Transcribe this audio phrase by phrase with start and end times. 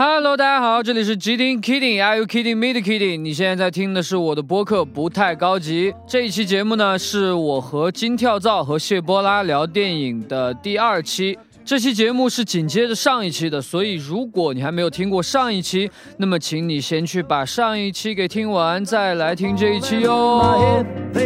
[0.00, 3.20] Hello，大家好，这里是 Kidding Kidding，Are you kidding me 的 Kidding？
[3.20, 5.92] 你现在在听的是我的播客，不太高级。
[6.06, 11.36] 这一期节目呢，是我和金跳蚤和谢波拉聊电影的第二期。
[11.64, 20.38] 这期节目是紧接着上一期的，所以如果你还没有听过上一期，那么请你先去把上一期给听完，再来听这一期哟。
[20.38, 21.18] I the.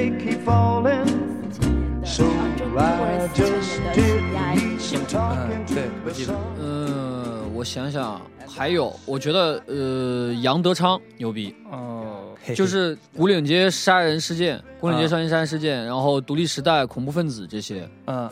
[6.59, 8.20] 嗯，我想想，
[8.55, 11.55] 还有，我觉得呃，杨德昌牛逼。
[11.70, 17.88] 哦，就是古岭街杀人事件、古岭街啊少年杀人事件，然后独立时代、恐怖分子这些。
[18.06, 18.30] 嗯，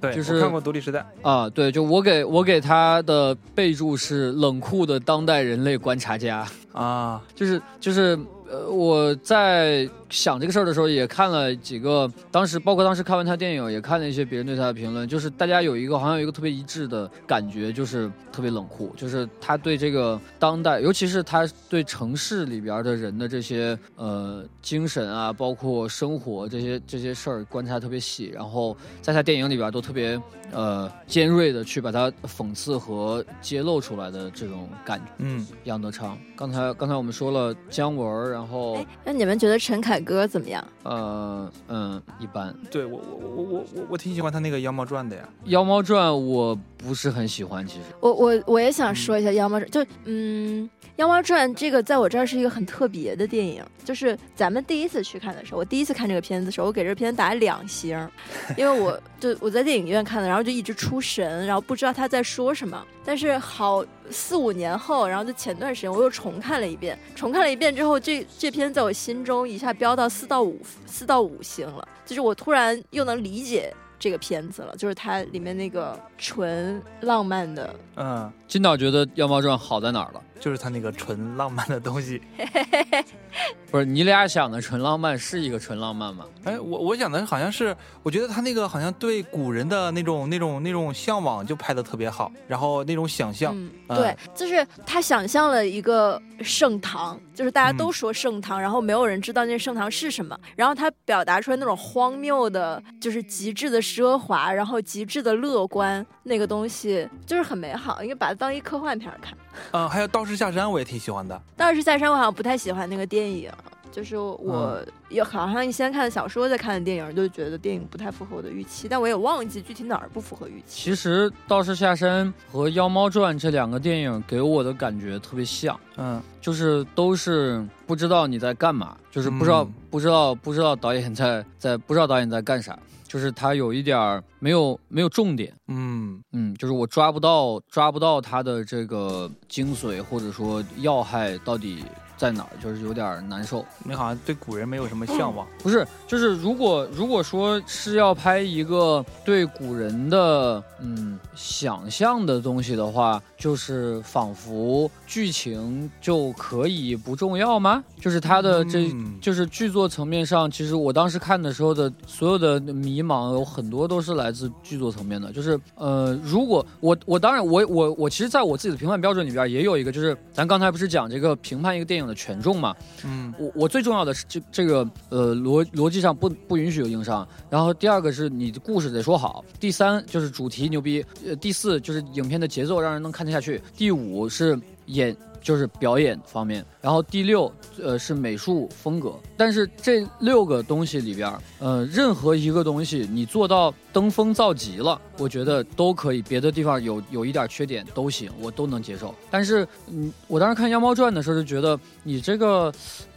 [0.00, 8.18] 对，就是看过《独立时代》，啊，对，就我给我给他的备注是冷酷的当代人类观察家，啊，就是就是
[8.50, 30.20] 呃，我在想这个事儿的时候也看了几个，当时包括当时看完他电影，也看了一些别人对他的评论，就是大家有一个好像有一个特别一致的感觉，就是特别冷酷，就是他对这个当代，尤其是他对城市里边的人的这些呃精神啊，包括生活这些这些事儿观察特别细，然后在他电影里边都特别
[30.52, 35.06] 呃尖锐的去把它讽刺和揭露出来的这种感觉。
[35.18, 40.64] 嗯，杨德昌，刚才刚才我们说了姜文，然后哎，那你们觉得陈凯歌怎么样？
[40.84, 47.84] 呃嗯一般，《对我我我我我我挺喜欢他那个《妖猫传》的呀，妖猫传》我不是很喜欢，其实。
[48.00, 50.68] 我我我也想说一下《妖猫传》，就嗯，
[50.98, 57.96] 《妖猫传》这个在我这儿是一个很特别的电影，就是咱们第一次去看的时候，我第一次看这个片子的时候，我给这片子打了两星，
[58.58, 62.84] 因为我就我在电影院看的，然后就一直出神，然后不知道他在说什么。
[63.04, 73.72] 但是好四五年后，然后就前段时间我又重看了一遍，重看了一遍之后，这这片在我心中一下飙到四到五四到五星了，就是我突然又能理解。
[74.00, 80.22] 这个片子了，就是它里面那个纯浪漫的嗯，金导觉得《妖猫传》好在哪儿了？
[80.40, 82.20] 就是他那个纯浪漫的东西。
[83.70, 86.24] 不是你俩想的纯浪漫是一个纯浪漫吗？
[86.44, 109.36] 哎，我我想的好像是，我觉得他那个好像对古人的那种那种那种向往就拍的特别好，然后那种想象，嗯，嗯对，就是他想象了一个盛唐，就是大家都嗯说盛唐，然后没有人知道那盛唐是什么，然后他表达出来那种荒谬的，就是极致的奢华，然后极致的乐观，那个东西就是很美好，因为把它当一科幻片儿看。
[109.72, 113.50] 嗯，还有《道士下山》我也挺喜欢的，道士下山我好像不太喜欢那个电影。
[113.90, 120.64] 就是嗯我也好像先看的小说，再看的电影，就觉得电影不太符合我的预期，但我也忘记具体哪儿不符合预期。
[120.66, 132.78] 其实《道士下山》和《妖猫传》这两个电影给我的感觉特别像，嗯就是都是不知道你在干嘛，就是不知道、嗯不知道不知道导演在在不知道导演在干啥，
[133.08, 135.52] 就是他有一点儿没有没有重点。
[135.66, 141.82] 嗯嗯，就是我抓不到抓不到它的这个精髓或者说要害到底
[142.18, 143.64] 在哪儿，就是有点难受。
[143.84, 157.82] 你好像对古人没有什么向往，不是，就是如果如果说是要拍一个对古人的嗯想象的东西的话，就是仿佛剧情就可以不重要吗？
[158.00, 165.30] 就是它的这、嗯就是剧作层面上，其实我当时看的时候的所有的迷茫，有很多都是来自剧作层面的。
[165.32, 172.74] 就是呃，如果我我当然我我我其实在我自己的评判标准里边也有一个，就是咱刚才不是讲这个评判一个电影的权重嘛？
[173.04, 173.32] 嗯。
[173.38, 199.14] 我我最重要的是这这个呃逻逻辑上不不允许有硬伤，然后第二个是你的故事得说好，第三就是主题牛逼，呃第四就是影片的节奏让人能看得下去，第五是演就是表演方面，然后第六呃是美术风格，但是这六个东西里边，呃任何一个东西你做到登峰造极了，我觉得都可以，别的地方有有一点缺点都行，我都能接受。
[199.30, 202.72] 但是嗯，我当时看《妖猫传》的时候就觉得你这个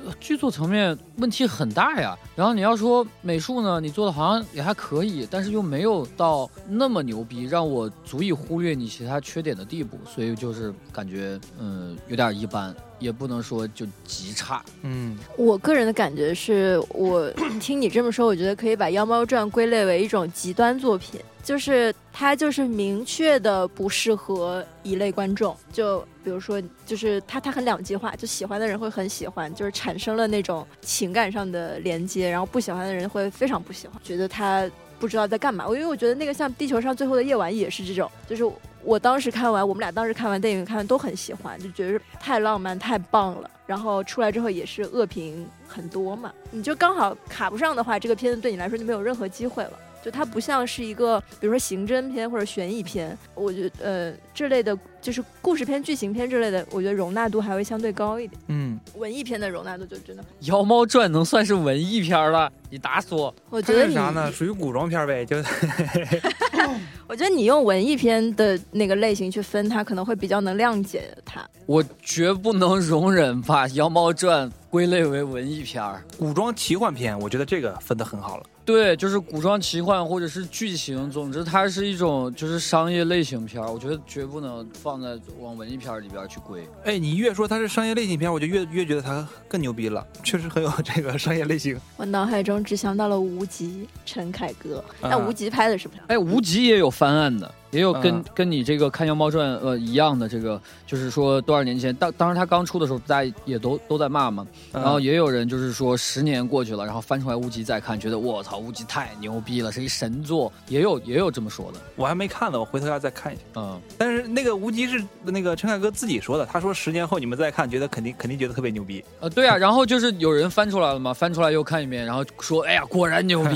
[0.06, 2.16] 呃剧作层面问题很大呀。
[2.36, 9.98] 然后你要说美术呢，你做的好像也还可以，但是又没有到那么牛逼，让我足以忽略你其他缺点的地步。
[10.06, 14.64] 所以就是感觉嗯有点一般，也不能说就极差。
[14.84, 25.58] 嗯我个人的感觉是我 听你这么说，我觉得可以把《妖猫传》归类为一种极端作品，就是它就是明确的不适合一类观众。
[25.74, 34.70] 就比如说，就是它它很两极化，就喜欢的人会很喜欢，就是产生了那种情感上的连接，然后不喜欢的人会非常不喜欢，觉得他
[35.00, 35.68] 不知道在干嘛。
[35.68, 38.46] 我因为我觉得那个像《地球上最后的夜晚》也是这种，就是
[38.84, 43.50] 我当时看完，我们俩当时看完电影看完都很喜欢，就觉得太浪漫太棒了。
[43.66, 49.74] 然后出来之后也是恶评很多嘛，你就刚好卡不上的话，这个片子对你来说就没有任何机会了。
[50.02, 58.42] 就它不像是一个，比如说刑侦片或者悬疑片，我觉得呃这类的，就是故事片、剧情片之类的，我觉得容纳度还会相对高一点。
[58.48, 62.52] 嗯，文艺片的容纳度就真的，《妖猫传》能算是文艺片儿了？
[62.70, 63.34] 你打死我！
[63.50, 64.32] 我觉得你，啥呢？
[64.32, 65.38] 属于古装片呗，就
[67.08, 71.46] 我觉得你用文艺片的那个类型去分它，可能会比较能谅解它。
[71.66, 76.02] 我绝不能容忍把《妖猫传》归类为文艺片儿。
[76.18, 78.44] 古装奇幻片，我觉得这个分的很好了。
[78.64, 86.68] 对，就是古装奇幻或者是剧情，总之它是一种就是商业类型片儿，我觉得绝不能放在往文艺片儿里边去归。
[86.84, 91.78] 哎，你越说它是商业类型片，我就越越觉得它更牛逼了，确实很有这个商业类型。
[91.98, 96.02] 我脑海中只想到了无极、陈凯歌，那啊无极拍的是不是？
[96.08, 113.42] 哎，无极也有翻案的，也有跟、嗯跟你这个看《妖猫传》呃一样的这个，就是说多少年前，当当时他刚出的时候，大家也都都在骂嘛，嗯然后也有人就是说十年过去了，然后翻出来无极再看，觉得我操，无极太牛逼了，是一神作，也有也有这么说的，我还没看呢，我回头要再看一下。
[113.56, 119.04] 嗯，但是那个无极是那个陈凯歌自己说的，他说十年后你们再看，觉得肯定肯定觉得特别牛逼。
[119.20, 123.56] 呃，对啊，然后就是有人翻出来了嘛，翻出来又看一遍，然后说，哎呀，果然牛逼，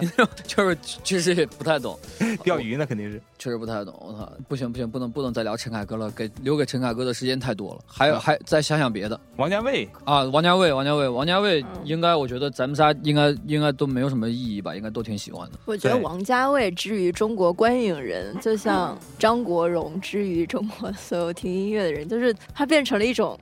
[0.00, 1.98] 就是 就是确实也不太懂，
[2.44, 3.20] 钓鱼呢肯定是。
[3.40, 9.18] 确实不太懂，我操，不行不行，不能不能再聊陈凯歌了，给留给陈凯歌的时间太多了，还有啊还再想想别的。
[9.36, 11.68] 王家卫，啊，王家卫，王家卫，王家卫嗯。
[11.84, 15.58] 应该，我觉得咱们仨应该应该都没有什么意义吧，应该都挺喜欢的。
[15.64, 23.38] 我觉得王家卫之于中国观影人，就像张国荣之于中国所有听音乐的人，就是他变成了一种，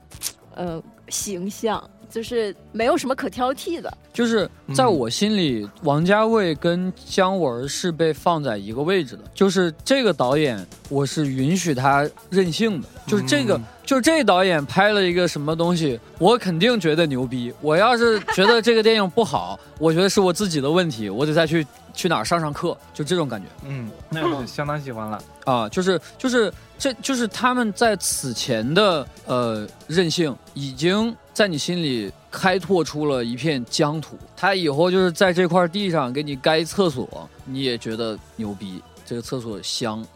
[0.55, 3.93] 呃，形象，就是没有什么可挑剔的。
[4.13, 9.23] 就是在嗯我心里，王家卫跟姜文是被放在一个位置的。
[9.35, 12.89] 就是这个导演，我是允许他任性的。
[13.07, 17.51] 就是这个，嗯就是这导演拍了一个什么东西，我肯定觉得牛逼。
[17.63, 23.49] 我要是觉得这个电影不好， 我觉得是我自己的问题，我得再去去哪儿上上课，就这种感觉。
[23.65, 25.19] 嗯，那是相当喜欢了。
[25.47, 34.19] 啊，就是就是这就是他们在此前的呃任性，已经在你心里开拓出了一片疆土。
[34.37, 40.07] 他以后就是在这块地上给你盖厕所，你也觉得牛逼，这个厕所香。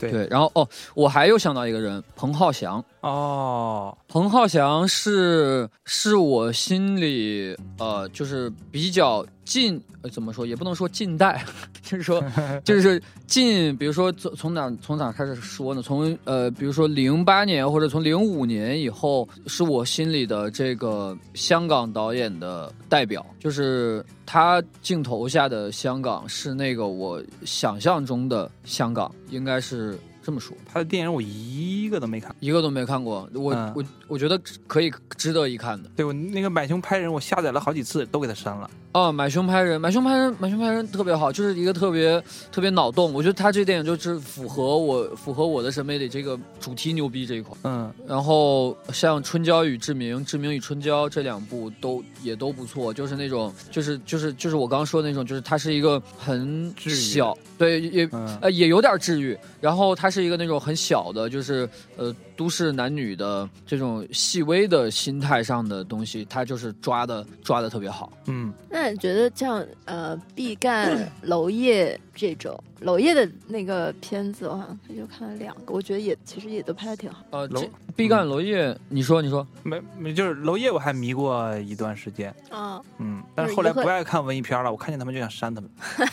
[0.00, 2.82] 对对，然后哦，我还又想到一个人，彭浩翔。
[3.02, 11.44] 哦，彭浩翔是是我心里呃，就是比较近，呃，怎么说也不能说近代，
[11.82, 12.22] 就是说
[12.62, 15.82] 就是近，比如说从从哪从哪开始说呢？
[15.82, 30.56] 从呃，比如说零八年或者从零五年以后，是我心里的这个香港导演的代表，就是他镜头下的香港是那个我想象中的香港，应该是这么说。
[30.72, 32.34] 他的电影我一个都没看。
[32.40, 38.70] 一个都没看过，我、嗯我我觉得可以值得一看的对我那个买凶拍人，我下载了好几次，都给他删了。
[38.92, 39.12] 哦！
[39.12, 42.20] 买凶拍人，买凶拍人，买凶拍人特别好，就是一个特别
[42.50, 43.12] 特别脑洞。
[43.12, 47.56] 我觉得他这电影就是符合我符合我的审美里这个主题牛逼这一块。
[47.62, 59.38] 嗯，然后像《春娇与志明》《志明与春娇》这两部都也都不错，就是那种就是就是就是我刚刚说的那种，就是它是一个很小，对也嗯呃，也有点治愈。
[59.60, 68.10] 然后它是一个那种很小的，就是呃，都市男女的这种细微的心态上的东西，他就是抓的抓的特别好。
[68.28, 77.22] 嗯，那你觉得像呃毕赣、娄烨这种，娄烨的那个片子，我好像就看了两个，我觉得也其实也都拍的挺好。
[77.28, 77.46] 呃，
[77.94, 85.68] 毕赣、娄烨，你说你说，没没，就是娄烨我还迷过一段时间，啊，嗯，但是后来不爱看文艺片了，我看见他们就想删他们。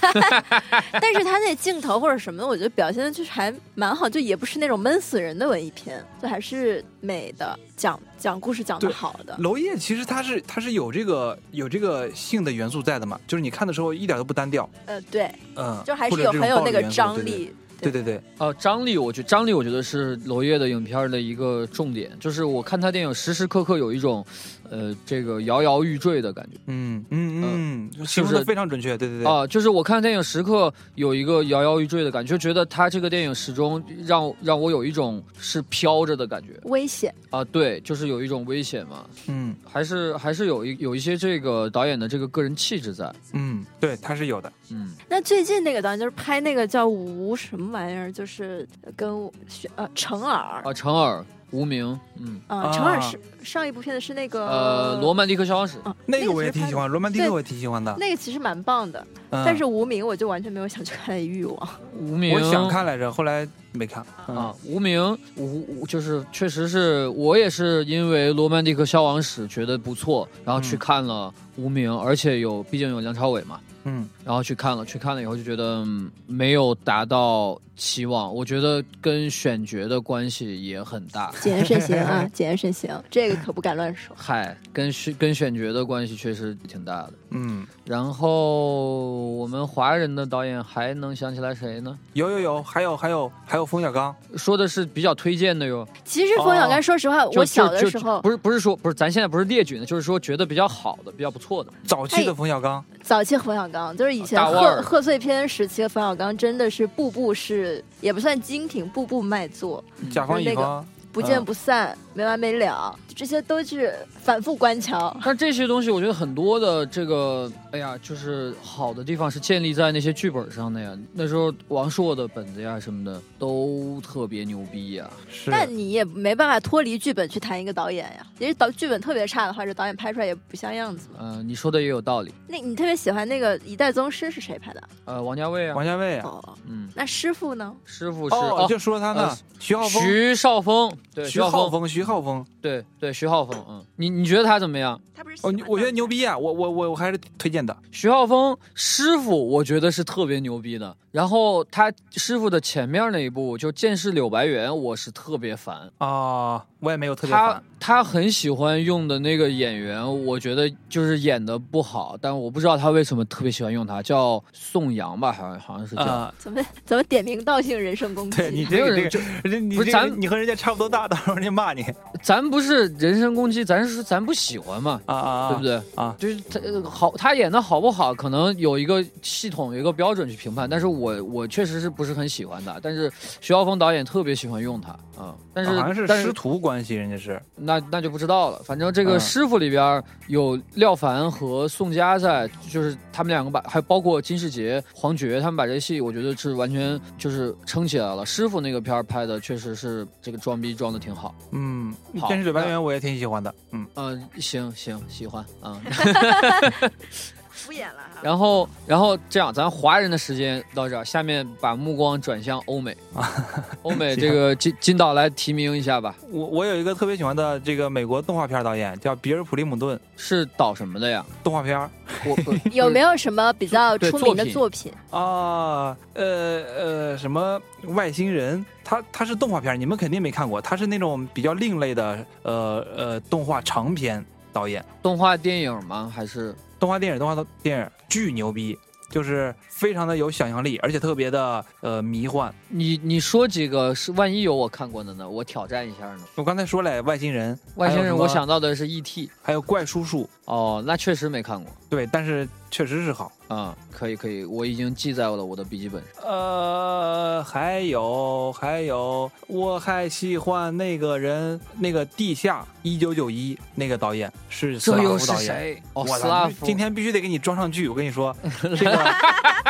[0.92, 9.36] 但是他那镜头或者什么的，我觉得表现的就是还蛮好，就也不是那种闷死人的文艺片，就还是美的，讲讲故事讲的好的。
[9.40, 17.54] 娄烨其实他是他是有这个有这个性的元素在的嘛，就是你看的时候一点都不单调，呃，对，嗯，就还是有很有那个张力对对力。
[17.80, 24.26] 对对对，呃，张力，我觉张力，我觉得是娄烨的影片的一个重点，就是我看他电影时时刻刻有一种，
[24.70, 26.58] 呃，这个摇摇欲坠的感觉。
[26.68, 36.50] 嗯嗯嗯，是形容的不是非常准确，对对对，啊、就是我看电影时刻有一个摇摇欲坠的感觉，就觉得他这个电影始终让让我有一种是飘着的感觉。
[36.64, 39.56] 危险，啊、对，就是有一种危险嘛，嗯。
[39.70, 49.30] 还是还是有一有一些这个导演的这个个人气质在，嗯，对，他是有的，嗯，那最近那个导演就是拍那个叫吴什么玩意儿，就是跟
[49.76, 50.62] 呃程耳。
[50.64, 52.72] 啊，程耳、无名，嗯，啊，啊。
[52.72, 59.44] 程耳是上一部片子是那个呃，罗曼蒂克消亡史，啊，那个我也挺喜欢，罗曼蒂克我也挺喜欢的，那个其实蛮棒的，嗯。
[59.46, 61.70] 但是无名我就完全没有想去看的欲望。
[61.98, 64.06] 无名，我想看来着，后来没看。
[64.28, 64.36] 嗯。
[64.36, 70.80] 啊，无名无无就是确实是我也是因为《罗曼蒂克消亡史》觉得不错，然后去嗯。
[70.80, 81.32] 看了无名，而且有毕竟有梁朝伟嘛，嗯然后去看了，去看了以后就觉得、嗯没有达到期望，我觉得跟选角的关系也很大。
[81.42, 84.16] 谨言慎行啊，谨言慎行，这个可不敢乱说。
[84.20, 87.14] 嗨，跟选跟选角的关系确实挺大的。
[87.30, 91.98] 嗯，然后我们华人的导演还能想起来谁呢？
[92.14, 94.16] 有有有，还有还有还有冯小刚。
[94.36, 95.88] 说的是比较推荐的哟。
[96.06, 101.72] 其实冯小刚，说实话，就我小的时候不是不是说不是，咱现在不是列举呢，就是说觉得比较好的、比较不错的。
[101.86, 115.16] 早期的冯小刚，早期冯小刚，就是以前贺贺岁片时期的冯小刚，真的是步步是也不算精品，步步卖座，甲方乙方，不见不散，没完没了，这些都是反复观瞧。
[115.24, 120.98] 但这些东西，我觉得很多的这个，哎呀，就是好的地方是建立在那些剧本上的呀。
[121.14, 125.08] 那时候王朔的本子呀什么的都特别牛逼呀。
[125.30, 128.26] 是但你也没办法脱离剧本去谈一个导演呀。
[128.40, 131.20] 因为导剧本特别差的话，这导演拍出来也不像样子嘛。
[131.22, 132.34] 嗯、你说的也有道理。
[132.48, 134.82] 那你特别喜欢那个《一代宗师》是谁拍的？
[135.06, 136.26] 呃，王家卫啊，王家卫啊。
[136.26, 137.72] 哦，嗯，那师傅呢？
[137.86, 142.44] 师傅是哦，就说他呢呃，徐浩峰，徐少峰，对，徐浩峰，浩峰，徐浩峰。
[142.62, 145.00] 对对，徐浩峰，嗯，你你觉得他怎么样？
[145.14, 146.38] 他不是哦，你我觉得牛逼啊！
[146.38, 147.76] 我我我我还是推荐的。
[147.92, 150.96] 徐浩峰师傅，我觉得是特别牛逼的。
[151.12, 155.92] 然后他师傅的前面那一部就《剑士柳白猿》，我是特别烦。
[155.98, 157.64] 啊，我也没有特别他烦。
[157.80, 166.02] 他很喜欢用的那个演员，我觉得就是演的不好，但我不知道他为什么特别喜欢用他，叫宋阳吧，好像好像是叫。
[166.02, 168.38] 啊，怎么怎么点名道姓人身攻击？
[168.38, 171.86] 对你这个这个，人你不是咱你和人家差不多大，到时候人家骂你
[172.24, 175.82] 咱不是人身攻击，咱是说咱不喜欢嘛，啊啊，对不对？
[175.96, 176.16] 啊？
[176.18, 180.68] 就是他呃好，他演的好不好，可能有一个系统，有一个标准去评判。
[180.68, 188.62] 但是我我确实是不是很喜欢他，但是徐浩峰导演特别喜欢用他啊、但是、好像是师徒关系，人家是那那就不知道了。
[188.64, 198.26] 反正这个嗯师傅里边有廖凡和宋佳在，就是他们两个把，还包括金世杰、黄觉他们把这戏，我觉得是完全就是撑起来了。
[198.26, 201.34] 师傅那个片儿拍的确实是这个装逼装的挺好。
[201.52, 203.54] 嗯，好天使柳白猿我也挺喜欢的。
[203.72, 205.82] 嗯，嗯、行行，喜欢啊。
[207.58, 208.22] 敷衍了哈。
[208.22, 212.96] 然后，然后这样，咱华人的时间到这儿，下面把目光转向欧美。
[213.82, 221.26] 欧美这个金金导来提名一下吧，我我有一个特别喜欢的这个美国动画片导演叫比尔普利姆顿，是导什么的呀？
[221.44, 221.78] 动画片
[222.26, 222.38] 我
[222.72, 224.92] 有没有什么比较出名的作作品？
[225.10, 234.24] 啊，呃呃，什么外星人，他他是动画片，你们肯定没看过，他是那种比较另类的呃呃动画长片
[234.54, 236.12] 导演，动画电影吗？
[236.14, 238.78] 还是动画电影动画电影巨牛逼，
[239.10, 242.54] 就是非常的有想象力，而且特别的呃迷幻。
[242.70, 245.30] 你你说几个是万一有我看过的呢？
[245.30, 246.24] 我挑战一下呢。
[246.36, 249.30] 我刚才说了外星人，外星人，我想到的是 E.T.
[249.42, 253.32] 还有怪叔叔，哦，那确实没看过对，但是确实是好。
[253.48, 256.30] 啊、可以可以，我已经记在了我的笔记本上。
[256.30, 265.46] 呃，还有还有，我还喜欢那个人，那个地下一九九一那个导演是斯拉夫导演。
[265.46, 265.82] 谁？
[265.94, 266.66] 哦，我斯拉夫。
[266.66, 267.88] 今天必须得给你装上剧。
[267.88, 269.16] 我跟你说，这个来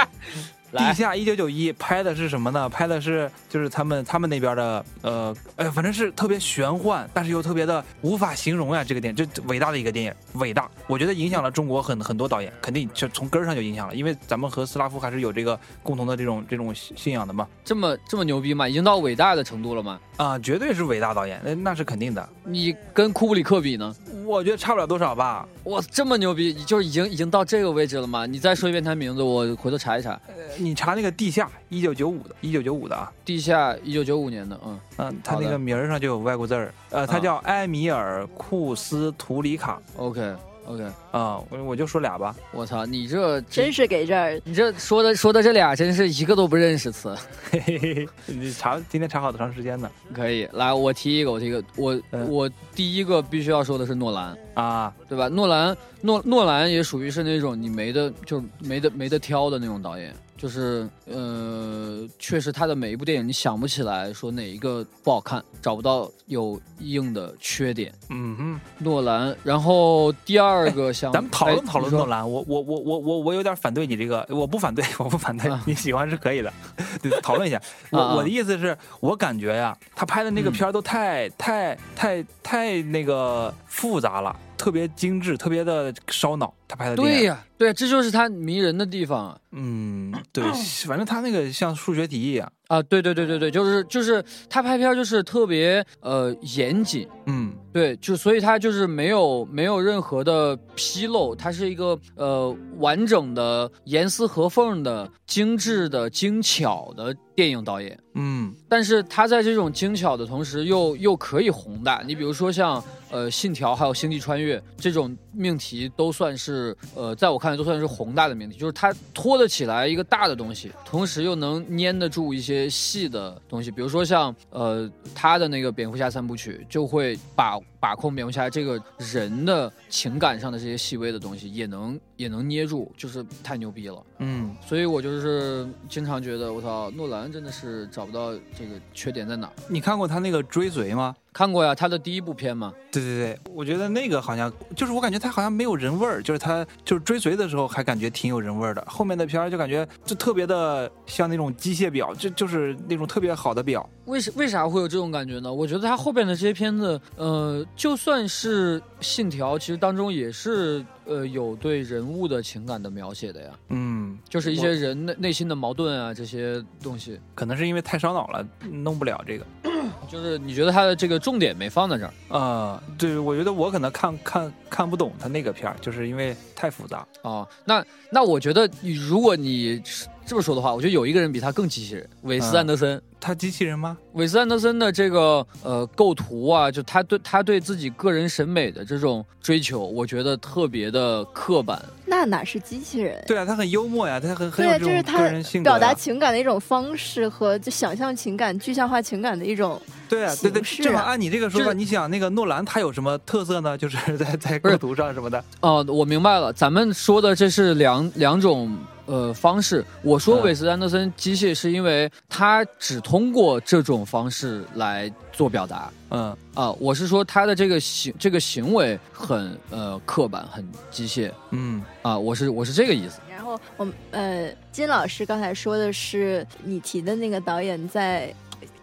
[0.72, 2.68] 地下一九九一拍的是什么呢？
[2.70, 8.84] 拍的是就是他们他们那边的呃哎，反正是特别玄幻，但是又特别的无法形容呀。
[8.84, 17.48] 这个电影这伟大的一个电影，伟大，我觉得影响了中国很很多导演，肯定就从根儿上就影响了，因为咱们和斯拉夫还是有这个共同的这种这种信信仰的嘛。
[17.64, 18.68] 这么这么牛逼吗？
[18.68, 20.00] 已经到伟大的程度了吗？
[20.18, 22.28] 啊，绝对是伟大导演，那那是肯定的。
[22.44, 23.96] 你跟库布里克比呢？
[24.26, 25.48] 我觉得差不了多少吧。
[25.66, 28.26] 哇，这么牛逼，就是已经已经到这个位置了吗？
[28.26, 30.20] 你再说一遍他名字，我回头查一查。
[30.28, 40.36] 呃你查那个地下一九九五的，一九九五的啊，地下一九九五年的，嗯嗯，他那个名儿上就有外国字儿，呃，他啊叫埃米尔库斯图里卡，OK
[40.68, 42.36] OK，啊，我我就说俩吧。
[42.52, 47.16] 我操，你这真是给这儿你这说的说的这俩真是一个都不认识词。
[47.50, 49.90] 嘿嘿嘿，你查今天查好多长时间呢？
[50.14, 55.30] 可以，来我提一个，我提一个，我、嗯我第一个必须要说的是诺兰，啊，对吧？
[55.30, 67.92] 诺兰诺诺兰也属于是那种你没得就是没得没得挑的那种导演，就是呃，确实他的每一部电影你想不起来说哪一个不好看，找不到有硬的缺点。
[68.10, 76.54] 嗯哼，诺兰，然后第二个想、咱们讨论讨论诺兰，我我我我我我有点反对你这个，我不反对，我不反对啊，你喜欢是可以的，
[77.02, 77.60] 对讨论一下。
[77.90, 86.54] 我我的意思是，我感觉呀，他拍的那个嗯片儿都太太太太那个复杂了，特别精致，特别的烧脑。
[86.70, 89.38] 他拍的电影对呀、对，这就是他迷人的地方啊。
[89.52, 90.44] 嗯， 对，
[90.86, 92.52] 反正他那个像数学题一样。
[92.68, 107.98] 啊，对对对对对，就是就是他拍片就是特别呃严谨，嗯对，就所以他就是没有没有任何的纰漏，他是一个呃完整的、严丝合缝的、精致的、精巧的电影导演。
[108.16, 112.04] 嗯但是他在这种精巧的同时又，又可以宏大。
[112.06, 123.70] 你比如说像呃《信条》还有《星际穿越》这种命题，都算是呃，在我看来都算是宏大的命题，就是它拖得起来一个大的东西，同时又能粘得住一些细的东西。
[123.70, 134.04] 比如说像呃他的那个蝙蝠侠三部曲，就会把把控蝙蝠侠这个人的情感上的这些细微的东西，也能也能捏住，就是太牛逼了。
[134.18, 139.54] 嗯，所以我就是经常觉得，我操，诺兰真的是找不到这个缺点在哪儿。
[139.70, 141.16] 你看过他那个追随吗？
[141.32, 153.90] 看过呀，他的第一部片嘛，对对对，我觉得那个好像就是我感觉他好像没有人味儿，就是他就是追随的时候还感觉挺有人味儿的，后面的片儿就感觉就特别的像那种机械表，就就是那种特别好的表。
[154.08, 155.54] 为什为啥会有这种感觉呢？
[155.54, 169.46] 我觉得他后边的这些片子，呃，就算是《信条》，其实当中也是呃有对人物的情感的描写的呀，嗯，就是一些人内内心的矛盾啊这些东西，可能是因为太烧脑了，弄不了这个。
[170.10, 177.06] 就是你觉得他的这个重点没放在这儿啊、对，我觉得我可能看看看不懂他那个片儿，就是因为太复杂。
[177.22, 177.46] 啊？
[177.66, 179.82] 那那我觉得你如果你
[180.26, 183.02] 这么说的话，我觉得有一个人比他更机器人，韦斯嗯安德森。
[183.20, 183.98] 他机器人吗？
[184.14, 191.82] 韦斯安德森的这个呃构图啊，就他对他对自己个人审美的这种追求，我觉得特别的刻板。
[192.06, 193.22] 那哪是机器人？
[193.28, 195.78] 对啊，他很幽默呀，他很很有对，这种这是他个人性格呀。
[195.78, 199.80] 表达情感的一种方式和就想象情感、具象化情感的一种。
[200.08, 203.76] 对啊，对对，正好啊按你这个说法，你想那个诺兰他有什么特色呢？
[203.78, 205.44] 就是在在构图上什么的。
[205.62, 208.78] 哦、我明白了，咱们说的这是两两种
[209.08, 209.84] 呃方式。
[210.04, 215.92] 我说嗯韦斯安德森机械，是因为他只通过这种方式来做表达。
[216.10, 223.20] 嗯啊，我是说他的这个行这个行为很呃刻板，很机械嗯啊，我是我是这个意思。
[223.30, 228.34] 然后我们呃，金老师刚才说的是你提的那个导演在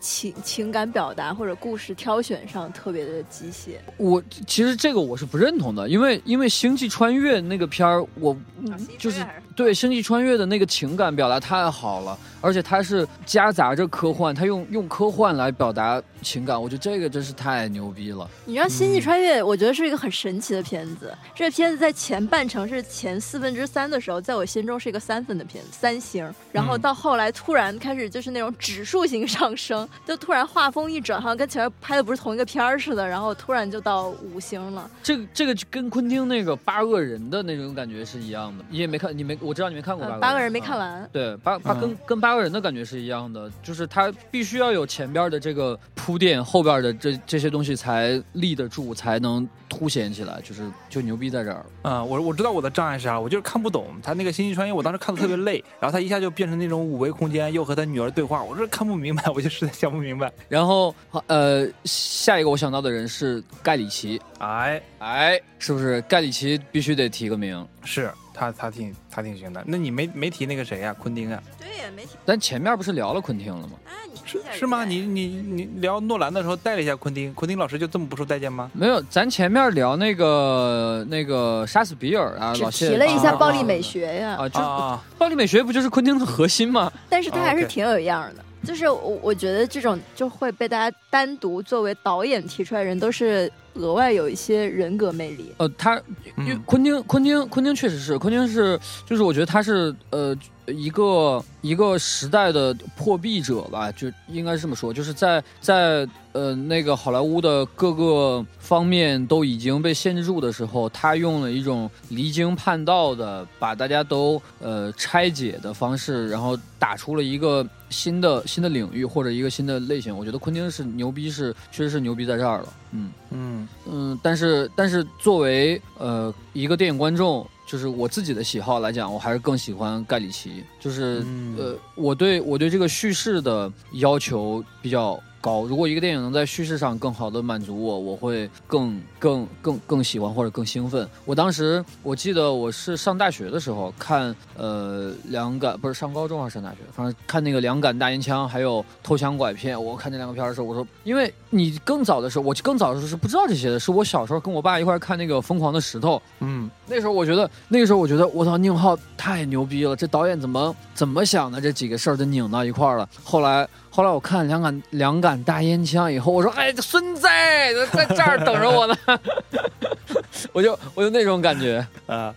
[0.04, 3.76] 情情感表达或者故事挑选上特别的机械。
[3.96, 9.24] 我其实这个我是不认同的，因为因为《星际穿越》那个片儿，我、嗯就是
[9.56, 18.28] 对《星际穿越》的那个情感表达太好了，而且它是夹杂着科幻，它用用科幻来表达情感，我觉得这个真是太牛逼了。
[18.44, 21.16] 你知道《星际穿越》，我觉得是一个很神奇的片子。
[21.34, 26.30] 这个片子在前半程是前四分之三的时候，在我心中是一个三分的片子，三星。
[26.52, 34.90] 然后到后来突然开始就是那种指数型上升，就突然画风一转，好像跟前面拍的不是同一个片儿似的，然后突然就到五星了。
[35.02, 51.66] 这个这个就跟昆汀那个八恶人的那种感觉是一样的，你也没看，你没我知道你没看过八恶人，呃八个人没看啊完，对，八八跟、嗯跟八恶人的感觉是一样的，就是他必须要有前边的这个铺垫，后边的这这些东西才立得住，才能凸显起来，就是就牛逼在这儿了。
[51.82, 60.32] 嗯，我我知道我的障碍是啥，我就是看不懂他那个星际穿越，我当时看的特别累，然后他一下就变成那种五维空间，又和他女儿对话，我这看不明白，我就实在 想不明白。
[60.48, 60.94] 然后
[61.26, 67.66] 呃，下一个我想到的人是盖里奇，哎，哎，是不是盖里奇必须得提个名？
[67.82, 71.40] 是他他挺他挺行的，那你没没提那个谁呀、昆汀啊？
[71.58, 73.74] 对，呀，没提咱前面不是聊了昆汀了吗？
[73.86, 74.84] 啊，你是是吗？
[74.84, 78.70] 你你你聊诺兰的时候带了一下昆汀，昆汀老师就这么不受待见吗？
[78.74, 86.92] 没有，咱前面聊那个那个杀死比尔啊，只老谢提了一下啊暴力美学呀，啊，就啊暴力美学不就是昆汀的核心吗？
[87.08, 88.44] 但是他还是挺有样儿的。
[88.64, 95.52] 就是我我觉得这种就会被大家单独作为导演提出来的人，都是额外有一些人格魅力。
[95.58, 95.96] 呃，他
[96.36, 120.16] 因为嗯昆汀，昆汀，昆汀确实是，昆汀是，就是我觉得他是呃一个一个时代的破壁者吧，就应该是这么说，就是在在呃那个好莱坞的各个方面都已经被限制住的时候，他用了一种离经叛道的，把大家都呃拆解的方式，然后打出了一个新的新的领域或者一个新的类型。
[120.16, 123.10] 我觉得昆汀是牛逼是，确实是牛逼在这儿了，嗯。
[123.36, 130.64] 嗯嗯，但是但是作为呃一个电影观众，就是我自己的喜好来讲，我还是更喜欢盖里奇。
[130.80, 135.64] 就是、嗯呃，我对我对这个叙事的要求比较高。
[135.64, 141.06] 如果一个电影能在叙事上更好的满足我，我会更更更更喜欢或者更兴奋。
[141.26, 161.60] 我当时我记得我是上大学的时候看呃两杆不是上高中还是上大学，反正看那个两杆大烟枪还有偷抢拐骗，我看这两个片儿的时候，我说，因为你更早的时候，我更早的时候是不知道这些的，是我小时候跟我爸一块儿看那个《疯狂的石头》，嗯，那时候我觉得，那个时候我觉得，我操，宁浩太牛逼了，这导演怎么怎么想的？
[161.60, 163.08] 这几个事儿都拧到一块儿了。
[163.22, 167.72] 后来，后来我看两杆两杆大烟枪以后，我说，哎，这孙子在
[168.06, 168.96] 这儿等着我呢，
[170.52, 171.86] 我就我就那种感觉。
[172.06, 172.34] 啊，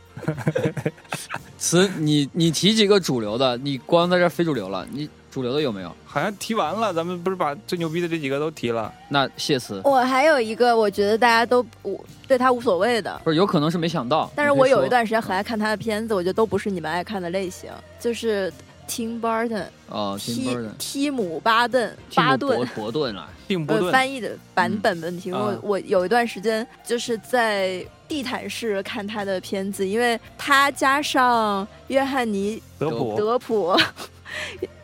[1.58, 5.92] 词，你你提几个主流的，你光在这非主流了，你主流的有没有？
[6.06, 8.94] 好像提完了，咱们不是把最牛逼的这几个都提了？
[9.10, 18.54] 那谢词我还有一个，我觉得大家都无对他无所谓的，不是有可能是没想到，但是我有一段时间很爱看他的片子，我觉得都不是你们爱看的类型，就是
[18.88, 25.32] Tim Burton 哦，听提姆巴顿巴顿伯伯顿来，呃，并不顿翻译的版本问题。
[25.32, 33.78] 我我有一段时间就是在地毯式看他的片子，因为他加上约翰尼德普德普，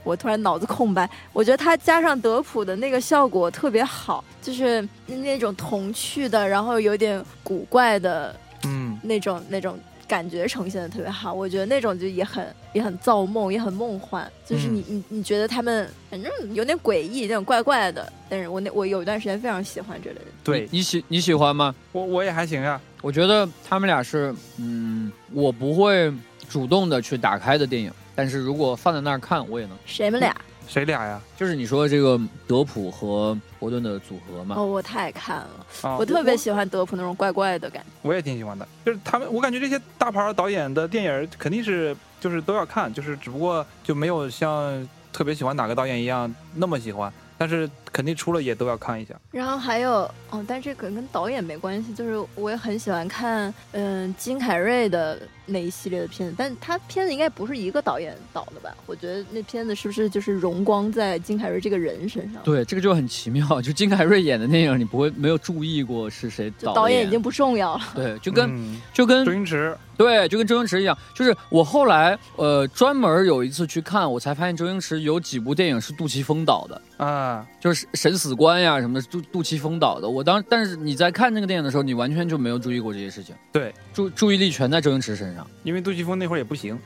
[0.04, 1.10] 我突然脑子空白。
[1.32, 8.36] 我觉得他加上德普的那个效果特别好，就是那种童趣的，然后有点古怪的
[8.66, 9.80] 嗯那种那种
[10.14, 11.34] 感觉呈现的特别好。
[11.34, 14.32] 我觉得那种就也很也很造梦，也很梦幻。
[14.46, 18.14] 就是你、你你觉得他们反正有点诡异，有点怪怪的。
[18.30, 20.26] 但是我那我有一段时间非常喜欢这类的。
[20.44, 21.74] 对你你喜你喜欢吗？
[21.92, 22.80] 我我也还行呀。
[23.02, 26.14] 我觉得他们俩是，嗯，我不会
[26.48, 29.76] 主动的去打开的电影，但是如果放在那儿看，我也能。
[29.88, 30.36] 谁们俩？
[30.68, 31.22] 谁俩呀？
[31.38, 35.50] 就是你说这个德普和伯顿的组合嘛，哦，我太看了，
[35.82, 37.90] 啊，我特别喜欢德普那种怪怪的感觉。
[38.02, 49.14] 我也挺喜欢的，就是他们，我感觉这些大牌导演的电影肯定是就是都要看，就是只不过就没有像特别喜欢哪个导演一样那么喜欢，但是肯定出了也都要看一下。
[49.32, 58.76] 然后还有哦，但这可能跟导演没关系，就是我也很喜欢看嗯金凯瑞的那一系列的片子，但他片子应该不是一个导演导的吧？
[58.88, 62.42] 我觉得那片子是不是就是荣光在金凯瑞这个人身上？
[62.44, 63.62] 对，这个就很奇妙。
[63.62, 67.82] 就金凯瑞演的电影，你不会没有注意过是谁导的演导演已经不重要了。
[67.94, 76.82] 对，就跟、嗯就跟周星驰，对，就跟周星驰一样，就是我后来呃专门有一次去看，我才发现周星驰有几部电影是杜琪峰导的。
[76.98, 80.10] 啊，就是审死官呀什么的，杜杜琪峰导的。
[80.10, 85.46] 我当但是你在看这个电影的时候，你完全就没有注意过这些事情，对，注注意力全在周星驰身上。
[85.64, 86.78] 因为杜琪峰那会儿也不行，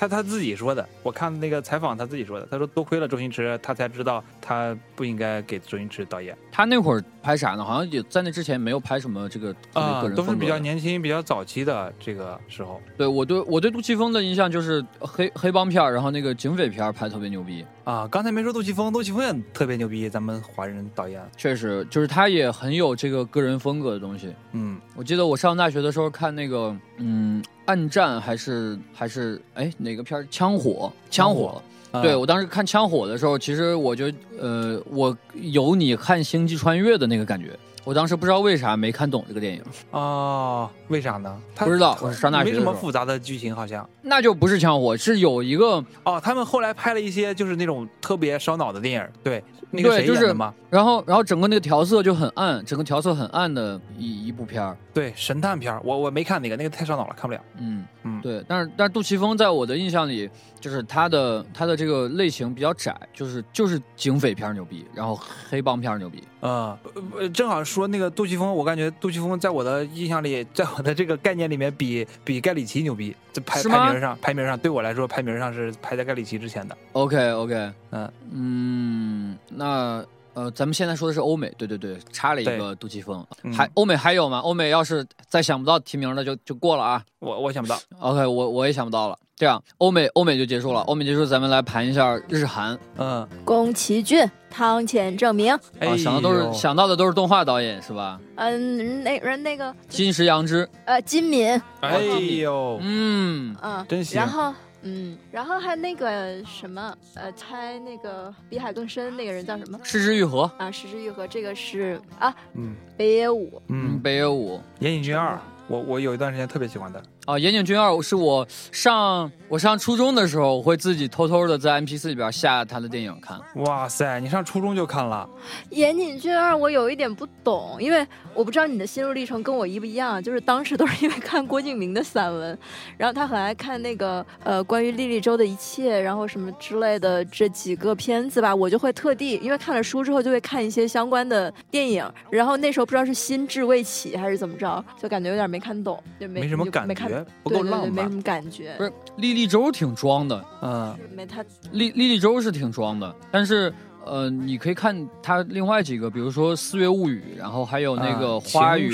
[0.00, 7.62] 他他自己说的，我看那个采访他自己说的，他说多亏了周星驰，他才知道他不应该给周星驰导演他那会儿拍啥呢？
[7.62, 10.58] 好像也在那之前没有拍什么这个啊都是比较。
[10.60, 17.64] 年轻、比较早期的这个时候对我对我对杜琪峰的印象就是黑黑帮片儿，然后那个警匪片儿拍得特别牛逼。
[17.84, 18.06] 啊。
[18.10, 24.34] 刚才没说杜琪峰，杜琪峰也特别牛逼，咱们华人导演，确实，就是他也很有这个个人风格的东西。
[24.52, 30.26] 嗯我记得我上大学的时候看那个，嗯，暗战还是还是哎哪个片儿？
[30.28, 31.62] 枪火，枪火。
[31.92, 37.56] 啊对我当时看枪火的时候，其实我就呃，我有你看星际穿越的那个感觉。
[37.84, 41.40] 我当时不知道为啥没看懂这个电影，哦，为啥呢？
[41.54, 43.88] 他不知道我是上大学没什么复杂的剧情，好像。
[44.02, 50.52] 那就不是枪火，是有一个，哦，他们后来拍了一些就是那种特别烧脑的电影，对，那个谁对就是演的嘛？
[50.68, 54.76] 然后然后整个那个调色就很暗，整个调色很暗的一一部片儿。
[54.92, 57.40] 对，神探片儿，我我没看那个，那个太烧脑了，看不了。
[57.58, 60.28] 嗯嗯对，但是但是杜琪峰在我的印象里，
[60.60, 66.22] 就是他的他的这个类型比较窄，就是就是警匪片儿牛逼，然后黑帮片儿牛逼。
[66.40, 66.76] 呃，
[67.16, 76.76] 呃正好说那个杜琪峰，我感觉杜琪峰在我的印象里，在我的这个概念里面比比盖里奇牛逼，这排排名上排名上对我来说排名上是排在盖里奇之前的。
[76.92, 77.54] OK OK，
[77.90, 79.09] 嗯嗯，
[79.48, 84.38] 那呃，咱们现在说的是欧美，对对对，差了一个杜琪峰，嗯还欧美还有吗？
[84.38, 87.02] 欧美要是再想不到提名的就就过了啊。
[87.18, 89.18] 我我想不到，OK，我我也想不到了。
[89.36, 98.20] 这样，欧美欧美就结束了，欧美结束，咱们来盘一下日韩嗯，宫崎骏、汤浅证明，哎啊，想的都是想到的都是动画导演是吧？
[98.36, 101.98] 嗯，那人那个金石阳之，呃金敏，哎
[102.38, 109.78] 呦，嗯，嗯，真行然后嗯，然后还那个什么呃，猜那个比海更深那个人叫什么？
[109.82, 115.38] 失之愈合，啊，失之愈合，这个是啊，嗯北野武，嗯，嗯，北野武，岩井俊二，
[115.68, 123.38] 我我有一段时间特别喜欢的，啊，《岩井俊二》是我上我上初中的时候，我会自己偷偷的在 MP 四里边下他的电影看。
[123.56, 125.28] 哇塞，你上初中就看了？
[125.68, 132.58] 岩井俊二我有一点不懂，因为我不知道你的心路历程跟我一不一样，就是当时都是因为看郭敬明的散文，
[132.96, 148.10] 然后他很爱看那个呃关于莉莉周的一切，然后什么之类的这几个片子吧，我就会特地因为看了书之后就会看一些相关的电影，然后那时候不知道是心智未起还是怎么着，就感觉有点没看懂，就没没什么感觉没看觉，不够对对对，浪漫没什。
[148.10, 153.72] 么感觉不，是莉莉周挺装的，嗯，没他莉莉莉周是挺装的，但是
[154.04, 158.90] 呃，你可以看他另外几个，比如说《四月物语》，然后还有那个啊《花语》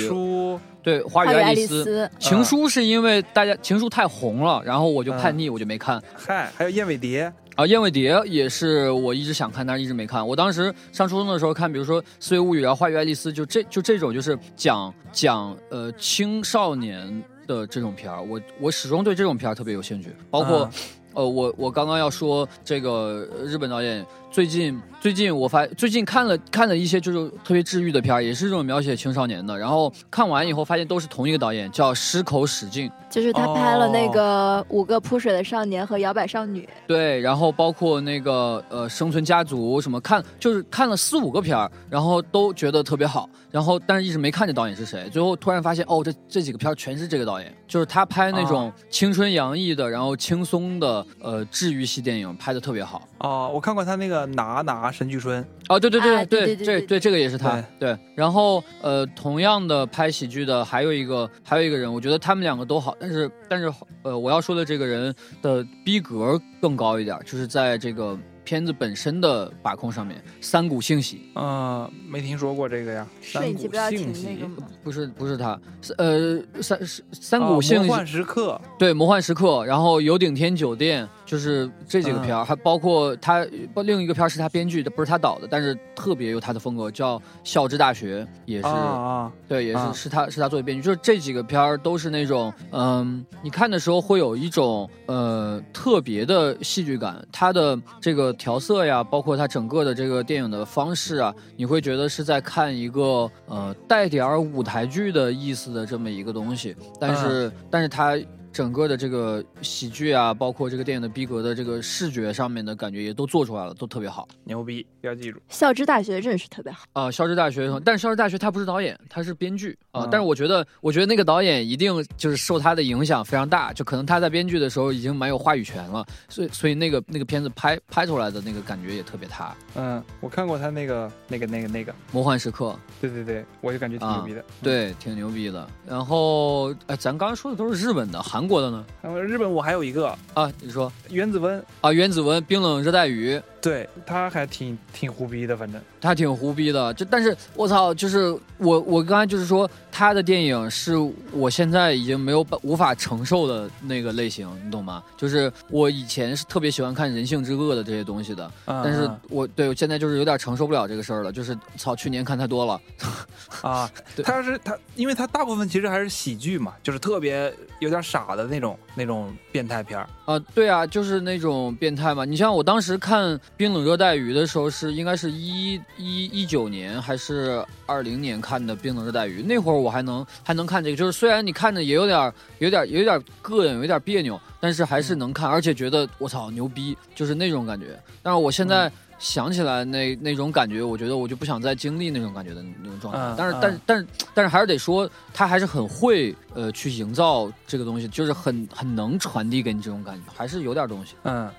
[0.83, 1.75] 对《花语爱爱丽丝》。
[1.77, 6.01] 丽丝，情书是因为大家情书太红了，然后我就嗯叛逆，我就没看。
[6.15, 10.25] 嗨，还有燕尾蝶，啊，燕尾蝶也是我一直想看，但是一直没看。
[10.25, 20.13] 我当时上初中的时候看，比如说《四月物语》，然后《花语爱丽丝》，就这就这种就是讲讲呃青少年的这种片儿，我我始终对这种片儿特别有兴趣。
[20.29, 20.71] 包括、啊
[21.13, 24.05] 呃，我我刚刚要说这个呃日本导演
[24.37, 29.57] 最近最近我发最近看了看了一些就是特别治愈的片儿，也是这种描写青少年的。
[29.57, 32.87] 然后看完以后发现都是同一个导演，叫矢口史静。
[33.09, 36.61] 就是他拍了那哦个《五个扑水的少年》和《摇摆少女》。
[36.85, 53.07] 对，然后包括那个呃生存家族什么看，就是看了四五个片儿，然后都觉得特别好，然后但是一直没看这导演是谁，最后突然发现哦，这这几个片儿全是这个导演，就是他拍那种青春洋溢的，然后轻松的呃治愈系电影，拍的特别好。
[53.19, 57.97] 哦，我看过他那个拿拿神剧春，哦，对对对对对对这对这个也是他对。
[58.15, 63.71] 然后呃，同样的拍喜剧的还有一个还有一个人，我觉得他们两个都好，但是但是
[64.03, 70.23] 呃，我要说的这个人的逼格更高一点，就是在这个片子本身的把控上面。
[70.39, 73.05] 三谷幸喜嗯，没听说过这个呀。
[73.21, 74.39] 三谷是你记不要幸喜？
[74.83, 75.59] 不是不是他，
[75.97, 76.79] 呃三
[77.11, 83.45] 三哦谷幸喜、魔幻时刻，对魔幻时刻，然后有顶天酒店，就是这几个片儿，还包括他
[83.83, 88.67] 另一个片儿是他编剧的，不是他导的，但是特别有他的风格，叫《校之大学》，也是。
[88.67, 108.17] 啊啊，对，也是、啊是他是他做的编剧，就是这几个片儿都是那种，嗯，你看的时候会有一种呃特别的戏剧感，他的这个调色呀，包括他整个的这个电影的方式啊，你会觉得是在看一个呃带点儿舞台剧的意思的这么一个东西，但是、但是它。
[108.57, 114.27] 整个的这个喜剧啊，包括这个电影的逼格的这个视觉上面的感觉也都做出来了，都特别好。
[114.45, 115.39] 牛逼，要记住。
[115.47, 116.87] 校之大学真是特别好。
[116.93, 120.05] 啊，校之大学，但是校之大学他不是导演，他是编剧啊。
[120.05, 129.55] 嗯但是我觉得，我觉得那个导演一定就是受他的影响非常大，就可能他在编剧的时候已经蛮有话语权了，所以所以那个那个片子拍拍出来的那个感觉也特别他。
[129.75, 134.43] 嗯，我看过他那个那个那个那个，魔幻时刻，对对对，我就感觉挺牛逼的。
[134.63, 135.69] 对，挺牛逼的。
[135.87, 138.85] 然后，哎，咱刚刚说的都是日本的，韩国的呢？
[139.21, 140.15] 日本我还有一个。
[140.33, 140.91] 啊，你说。
[141.09, 150.93] 原子温，啊，原子温冰冷热带雨，对他还挺挺胡逼的，反正他挺胡逼的，就但是我操，就是我我刚才就是说他的电影是
[151.33, 155.03] 我现在已经没有办无法承受的那个类型，你懂吗？
[155.17, 162.79] 就是我以前是特别喜欢看人性之恶的这些东西的，嗯但是嗯我对我现在就是有点承受不了这个事儿了，就是操，去年看太多了，
[163.61, 170.07] 啊，对他是他，因为他大部分其实还是喜剧嘛，就是特别有点傻的那种那种变态片儿。
[170.25, 172.23] 啊，对啊，就是那种变态嘛。
[172.23, 187.99] 你像我当时看《冰冷热带鱼》的时候，是应该是一一一九年还是二零年看的《冰冷热带鱼》，那会儿我还能还能看这个，就是虽然你看着也有点有点有点膈应，有点别扭，但是还是能看，而且觉得我操牛逼，就是那种感觉。
[188.21, 188.91] 但是我现在。
[189.19, 193.19] 想起来那那种感觉，我觉得我就不想再经历那种感觉的那种状态。
[193.19, 201.15] 嗯但是，嗯但是，但是，但是还是得说，他还是很会呃去营造这个东西，就是很很能传递给你这种感觉，还是有点东西。
[201.23, 201.49] 嗯，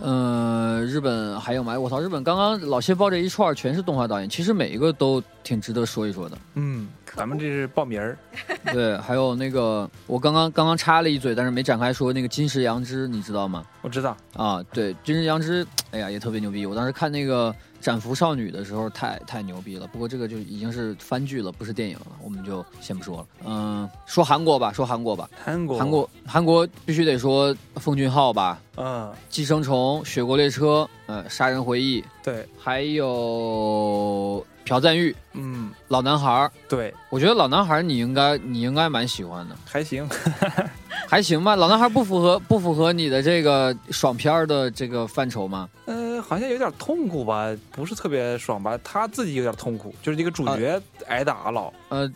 [0.00, 1.78] 嗯，日本还有吗？
[1.78, 6.38] 我操，日本刚刚老谢报这一串全是动画导演，其实每一个都挺值得说一说的。
[6.54, 8.16] 嗯，咱们这是报名儿。
[8.72, 13.64] 对，还有那个我刚刚刚刚插了一嘴，但是没展开说那个金石杨枝，你知道吗？
[13.82, 16.64] 我知道，啊，对，金石杨枝，哎呀，也特别牛逼。
[16.64, 19.86] 我当时看那个《斩服少女》的时候，太太牛逼了。
[19.88, 23.26] 不过这个就已经是番剧了，不是电影了，我们就先不说了。
[23.44, 36.30] 嗯，说韩国吧，说韩国吧，韩国，韩，国韩国必须得说奉俊昊吧，嗯，《寄生虫》《雪国列车》呃，《杀人回忆》，对，还有朴赞玉《嗯，老男孩》。
[36.68, 40.08] 对，我觉得《老男孩》你应该你应该蛮喜欢的，还行。
[41.08, 41.52] 还行吧。
[41.56, 45.68] 《老男孩》不符合不符合你的这个爽片儿的这个范畴吗？
[45.84, 48.78] 呃，好好像有点痛苦吧，不是特别爽吧？
[48.82, 51.70] 他自己有点痛苦，就是这个主角挨打老。
[51.90, 52.10] 呃，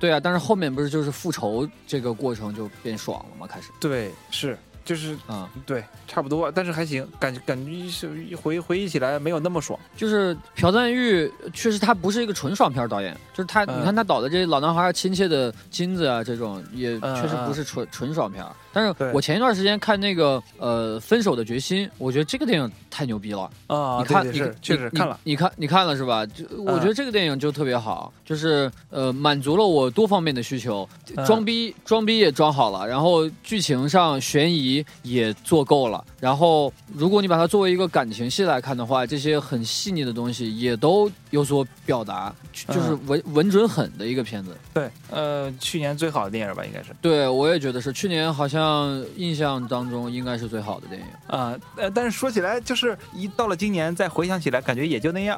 [0.00, 3.46] 对啊，但是后面不是就是复仇这个过程就变爽了吗？
[3.46, 9.78] 开始对，是就是啊、对，差不多，但是还行，感觉感觉是一回回忆起来没有那么爽。
[9.96, 18.44] 就是朴赞玉确实他不是一个纯爽片导演，就是他，嗯你看他导的这《老男孩》《亲切的金子》啊，这种也嗯确实不是纯纯爽片。
[18.74, 23.42] 但是我前一段时间看那个呃《分手的决心》，我觉得这个电影太牛逼了。
[23.66, 26.24] 啊，你看，你对对是确实你看了，你看你看了是吧？
[26.24, 34.71] 就我觉得这个电影就特别好，就是呃满足了我多方面的需求，嗯装逼装逼也装好了，然后剧情上悬疑
[35.02, 44.56] 也做够了，然后如果你把它作为一个感情戏来看的话，这些很细腻的东西也都有所表达，就就是稳稳准狠的一个片子。
[44.72, 51.06] 对，呃，去年最好的电影吧，应该是对，我也觉得是，去年好像印象当中应该是最好的电影。
[51.26, 55.36] 啊，呃，但是说起来，就是一到了今年再回想起来，感觉也就那样，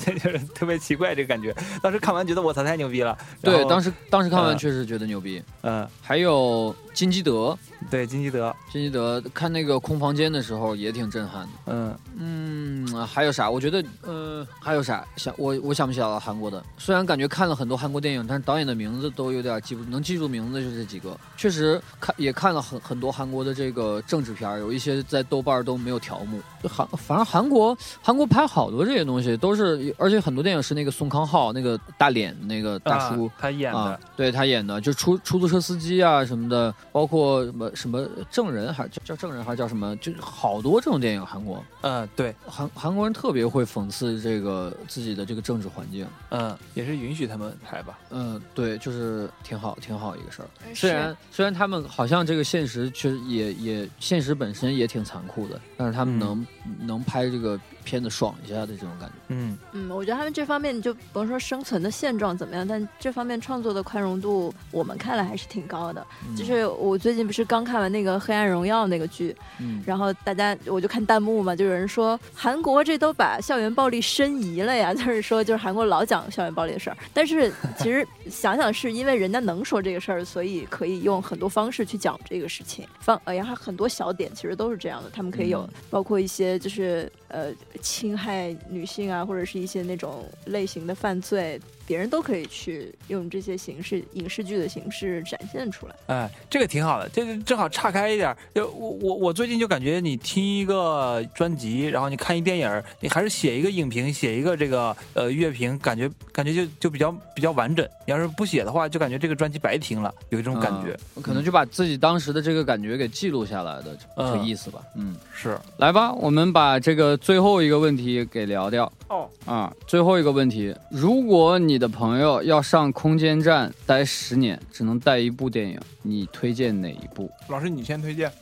[0.00, 1.54] 这 就是特别奇怪这个感觉。
[1.82, 5.42] 当时看完觉得我操太牛逼了，对，当时时当时看完嗯确实觉得牛逼。
[5.62, 7.56] 嗯，还有金基德，
[7.90, 11.48] 对金基德，金基德看那个空房间的时候也挺震撼的。
[11.66, 13.50] 嗯嗯，还有啥？
[13.50, 15.04] 我觉得，呃，还有啥？
[15.16, 16.20] 想我我想不起来了。
[16.20, 21.18] 韩国的，虽然感觉看了很多韩国电影，但是导演的名字都有点记不，能记住名字的就这几个。
[21.36, 26.40] 确实看也看了很很多韩国的这个政治片，有一些在豆瓣都没有条目。
[26.68, 33.26] 韩反正韩国韩国拍好多这些东西都是，而且很多电影是那个宋康昊那个大脸那个大叔。
[33.26, 41.62] 啊他演的，啊，对他演的，就出出租车司机啊什么的，包括什么什么证人，还叫叫证人，还是叫什么，就是好多这种电影，韩国。
[41.82, 50.48] 嗯，对，韩韩国人特别会讽刺这个自己的这个政治环境，嗯，也是允许他们拍吧，嗯，对，就是挺好挺好一个事儿。
[50.74, 56.18] 虽然虽然他们好像这个现实确实也也现实本身也挺残酷的，但是他们嗯。
[56.18, 56.46] 能、
[56.80, 59.14] 能拍这个片子爽一下的这种感觉。
[59.28, 59.58] 嗯。
[59.72, 66.06] 嗯，我觉得他们这方面就甭说生存的现状怎么样，但这方面创作的宽容度，我们看来还是挺高的。
[66.28, 66.36] 嗯。
[66.36, 85.68] 就是我最近不是刚看完那个《黑暗荣耀》那个剧，嗯，然后大家我就看弹幕嘛，就有人说韩国这都把校园暴力申遗了呀， 就是说就是韩国老讲校园暴力的事儿，但是其实想想是因为人家能说这个事儿，所以可以用很多方式去讲这个事情，方哎呀很多小点其实都是这样的，他们可以有嗯。
[85.90, 91.60] 包括一些就是呃侵害女性啊，或者是一些那种类型的犯罪。
[91.92, 95.94] 别人都可以去用这些形式、影视剧的形式展现出来。
[96.06, 107.86] 哎，这个挺好的，这个正好岔开一点儿，就我我我最近就感觉你听一个专辑，然后你看一电影，你还是写一个影评，写一个这个呃乐评，感觉感觉就就比较比较完整。
[108.06, 110.98] 你要是不写的话，就感觉这个专辑白听了，有一种感觉。
[111.16, 114.80] 嗯可能就把自己当时的这个感觉给记录下来的这个嗯意思吧。
[114.96, 118.90] 嗯，是来吧，我们把这个最后一个问题给聊掉。
[119.12, 127.30] 哦，啊，最后一个问题：如果你的朋友要上空间站待十年，只能带一部电影，你推荐哪一部？
[127.48, 128.32] 老师你先推荐。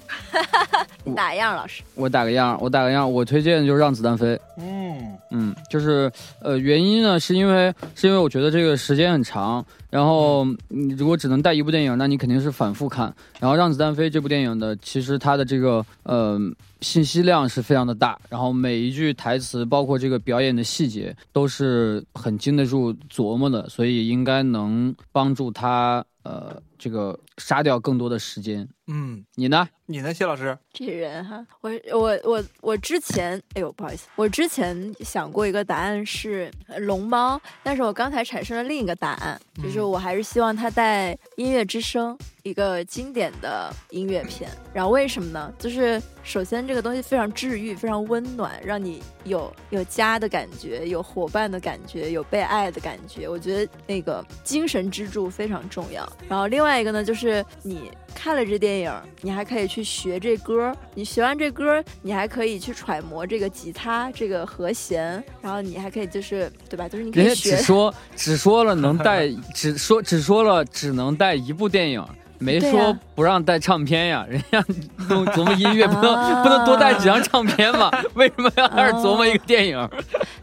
[1.03, 1.83] 我哪样，老师？
[1.97, 4.27] 我打个样，我打个样，我推荐就是《让子弹飞》。
[4.59, 6.09] 嗯嗯，就是
[6.41, 13.13] 呃，原因呢，是因为是因为我觉得这个时间很长，然后你如果只能带一部电影，那你肯定是反复看。
[13.41, 16.39] 然后《让子弹飞》这部电影的，其实它的这个呃
[16.81, 28.67] 信息量是非常的大，然后每一句台词，包括这个表演的细节，都是很经得住琢磨的，所以应该能帮助他呃这个杀掉更多的时间。
[28.87, 29.69] 嗯，你呢？
[29.87, 30.57] 你呢，谢老师？
[30.73, 44.51] 这人哈，我我我我之前，哎呦，不好意思，我之前想过一个答案是呃龙猫，但是我刚才产生了另一个答案，就是嗯我还是希望它带《音乐之声》一个经典的音乐片。
[44.73, 45.53] 然后为什么呢？
[45.59, 53.29] 就是首先这个东西非常治愈，非常温暖，让你有有家的感觉，有伙伴的感觉，有被爱的感觉。
[53.29, 56.09] 我觉得那个精神支柱非常重要。
[56.29, 66.89] 然后另外一个呢，就是你看了这电影，你还可以去学这歌，你学完这歌，你还可以去揣摩这个吉他这个和弦，然后你还可以就是对吧？
[66.89, 72.05] 就是你可人家以学只说只说了能带，只说只说了只能带一部电影，
[72.39, 74.27] 没说不让带唱片呀。
[74.29, 74.65] 人家
[75.09, 77.91] 弄琢磨音乐，不能、啊不能多带几张唱片嘛？
[78.15, 79.89] 为什么要在这琢磨一个电影？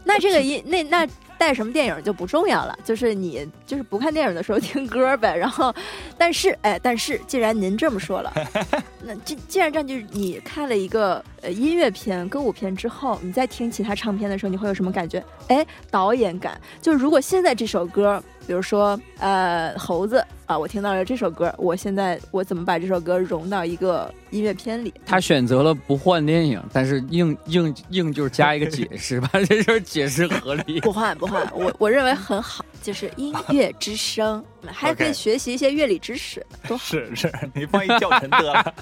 [0.04, 1.06] 那这个音那那
[1.38, 5.34] 带什么电影就不重要了，就是你就是不看电影的时候听歌呗。
[5.36, 5.72] 然后，
[6.18, 8.32] 但是哎，但是既然您这么说了，
[9.02, 15.24] 那既既然这样，就是你看了一个呃音乐片、歌舞片之后，你再听其他唱片的时候，你会有什么感觉？
[15.48, 16.60] 哎，导演感。
[16.82, 24.94] 就如果现在这首歌比如说呃猴子啊，我听到了这首歌，我现在我怎么把这首歌融到一个音乐片里？
[25.04, 30.80] 他选择了不换电影，但是硬硬硬就是加一个解释，把这事儿解释合理。
[30.88, 36.82] 不换不换，我我认为很好，就是 音乐之声， 还可以学习一些乐理知识，多好。
[36.82, 38.74] 是是，你放一教程得了。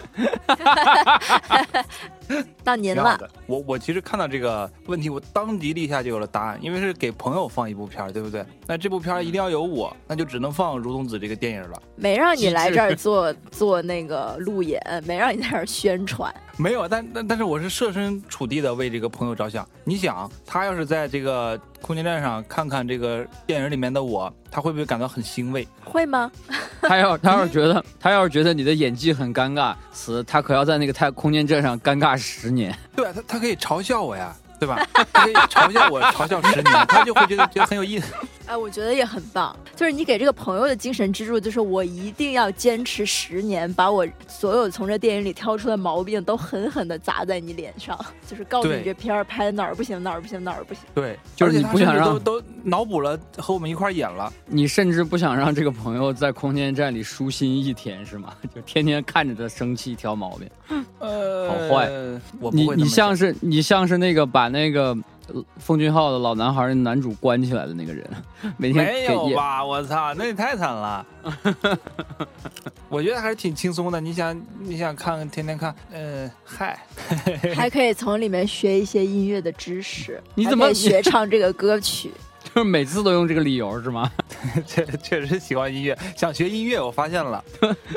[2.62, 3.18] 到您了。
[3.46, 8.46] 我我其实看到这个问题，我当即立下就有了答案，因为是给朋友放一部片儿，对不对？
[8.64, 11.82] 那这部片儿一定要有我，那就只能放《如东子》这个电影了。
[11.96, 16.32] 没让你来这儿做做那个路演，没让你在这儿宣传。
[16.58, 19.68] 没有，但但但是我是设身处地的为这个朋友着想。
[19.84, 25.68] 你想，他要是在这个空间站上看看这个电影里面的我，他会不会感到很欣慰？
[25.84, 26.30] 会吗？
[26.80, 32.76] 他要 他要是觉得他要是觉得你的演技很尴尬，死他可要在那个太空间站上尴尬十年。
[32.94, 34.86] 对啊，他他可以嘲笑我呀，对吧？
[34.92, 38.12] 他可以嘲笑我，嘲笑十年， 他就会觉得觉得很有意思。
[38.46, 50.84] 哎，我觉得也很棒，就是你给这个朋友的精神支柱，就是我一定要坚持十年，把我所有从这电影里挑出的毛病都狠狠的砸在你脸上，就是告诉你这片儿拍哪儿不行，哪儿不行，哪儿不行。
[50.94, 54.32] 对，就是你不想让都都脑补了和我们一块儿演了。
[54.46, 58.32] 你甚至不想让这个朋友在空间站里舒心一天是吗？
[58.54, 60.48] 就天天看着他生气挑毛病。
[61.00, 61.90] 呃，好坏，
[62.38, 64.96] 我不你你像是你像是那个把那个
[65.28, 68.08] 呃奉俊昊的老男孩的男主关起来的那个人，
[68.56, 69.64] 每天没有吧？
[69.64, 71.06] 我操，那也太惨了。
[72.88, 74.00] 我觉得还是挺轻松的。
[74.00, 76.78] 你想，你想看，天天看，呃，嗨，
[77.54, 80.22] 还可以从里面学一些音乐的知识。
[80.34, 82.12] 你怎么学唱这个歌曲？
[82.54, 84.10] 就是每次都用这个理由是吗？
[84.66, 87.44] 确确实喜欢音乐，想学音乐，我发现了。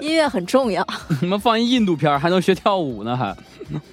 [0.01, 0.85] 音乐很重要。
[1.21, 3.37] 你们放一印度片还能学跳舞呢，还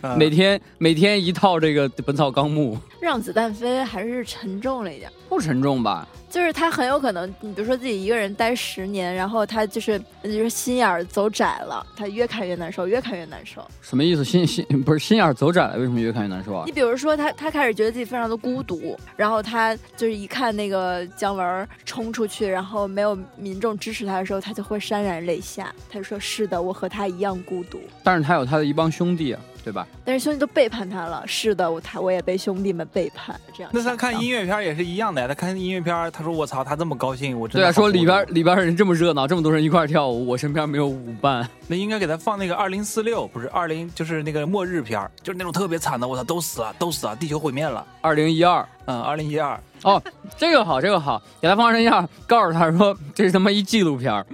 [0.02, 5.10] 嗯每天每天一套这个《本草纲目》，让子弹飞还是沉重了一点。
[5.28, 6.06] 不沉重吧？
[6.30, 13.66] 就是他很有可能，你比如说自己一个人待十年，然后他就是就是心眼儿走窄了，他越看越难受，越看越难受。
[13.80, 14.24] 什么意思？
[14.24, 16.72] 心心不是心眼儿走窄了，为什么越看越难受啊你？
[16.72, 25.74] 比如说他，他开始觉得自己非常的孤独，然后他就是一看那个姜文儿冲出去，然后没有民众支持他的时候，他就会潸然泪下。
[25.88, 27.80] 他就说：“是的，我和他一样孤独。
[28.04, 31.24] 但是他有他的一帮兄弟啊，对吧？”但是兄弟都背叛他了。
[31.26, 33.34] 是的，我他我也被兄弟们背叛。
[33.52, 35.26] 这样那他看音乐，片也是一样的呀。
[35.26, 41.48] 他看音乐片，他说我操，他这么高兴，我真对啊，的说里边里边人这么热闹，这么多人一块跳舞，我身边没有舞伴。
[41.66, 47.84] 那应该给他放那个二零四六，不是二零，就是那个末日片，就是那种特别惨的，我操，都死了，都死了，地球毁灭了。
[48.00, 50.02] 二零一二嗯，二零一二，哦，
[50.36, 54.26] 这个好，这个好，给他放上一样，告诉他说这是他妈一纪录片儿，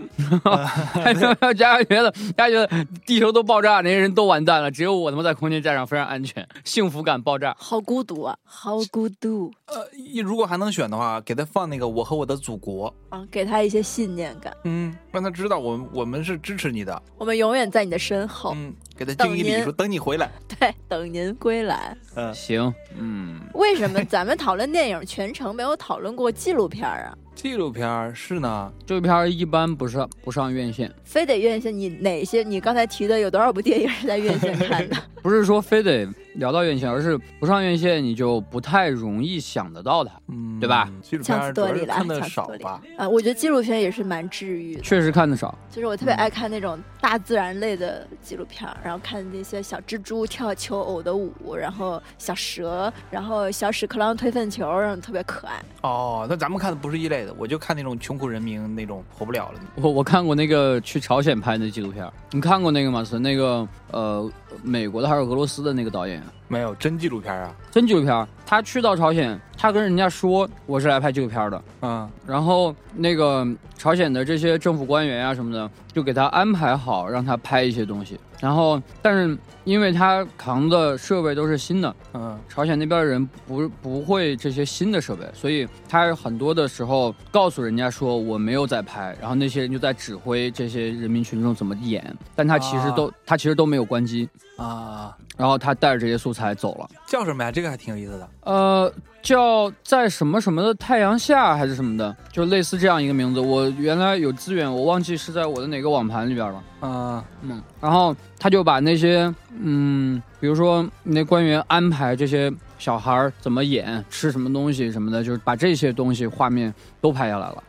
[1.38, 7.54] 大家觉得大家觉得地球都爆炸，那些人都完蛋了，只有我他妈在空间站上非常安全，幸福感爆炸。
[7.58, 13.22] 好孤独啊，好孤独呃，一如果还能选的话，给他放那个《我和我的祖国》，啊！
[13.30, 18.54] 给他一些信念感，嗯，让他知道我们我们是支持你的，我们永远在你的身后。
[18.56, 21.96] 嗯，给他敬一礼，说等你回来， 对，等您归来。
[22.14, 27.16] 嗯，行，嗯，为什么咱们讨论电影全程没有讨论过纪录片儿啊？
[27.34, 31.76] 纪录片儿是呢，纪录片儿一般不上不上院线，非得院线？
[31.76, 32.42] 你哪些？
[32.42, 34.96] 你刚才提的有多少部电影是在院线看的？
[35.22, 40.12] 不是说非得聊到院线，而是不上院线你就不太容易想得到它。
[40.28, 40.88] 嗯，对吧？
[41.02, 43.08] 纪录片强词夺理了，看的强词夺理少吧，啊！
[43.08, 55.62] 我觉得纪录片也是蛮治愈的，确实看得少，就是我特别爱看那种大自然类的纪录片儿，然后看那些小蜘蛛跳求偶的舞，然后小蛇，然后小屎壳郎推粪球，然后特别可爱。
[55.82, 59.60] 哦，那咱们看的不是一类的，我就看那种穷苦人民那种活不了了。
[59.74, 63.02] 我我看过那个去朝鲜拍的纪录片，你看过那个吗？
[63.04, 64.30] 是那个呃
[64.62, 66.21] 美国的还是俄罗斯的那个导演？
[66.48, 73.46] 没有真纪录片啊，真纪录片，他去到朝鲜，他跟人家说我是来拍纪录片的，嗯，然后那个
[73.76, 78.18] 朝鲜的这些政府官员啊什么的，就给他安排好，让他拍一些东西。
[78.38, 92.04] 然后，但是因为他扛的设备都是新的，嗯，朝鲜那边的人不不会这些新的设备，所以他很多的时候告诉人家说我没有在拍，然后那些人就在指挥这些人民群众怎么演，
[92.34, 94.28] 但他其实都、他其实都没有关机，
[94.62, 96.88] 啊，然后他带着这些素材走了。
[97.06, 97.50] 叫什么呀？
[97.50, 98.28] 这个还挺有意思的。
[98.42, 98.92] 呃，
[99.22, 103.40] 叫在什么什么的太阳下还是什么的，就类似这样一个名字。
[103.40, 106.62] 我原来有资源，我忘记是在我的哪个网盘里边了。
[106.80, 117.62] 啊，嗯，然后他就把那些嗯，比如说那官员安排这些小孩儿怎么演、吃什么东西什么的，就是把这些东西画面都拍下来了。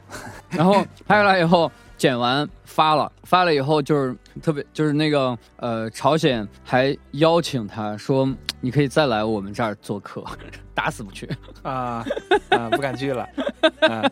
[0.49, 1.71] 然后拍下来以后
[2.03, 8.27] 剪完发了，发了以后就是特别就是那个呃，朝鲜还邀请他说，
[8.59, 10.21] 你可以再来我们这儿做客，
[10.75, 11.29] 打死不去，
[11.61, 12.05] 啊
[12.49, 13.25] 啊，不敢去了。
[13.87, 14.03] 啊，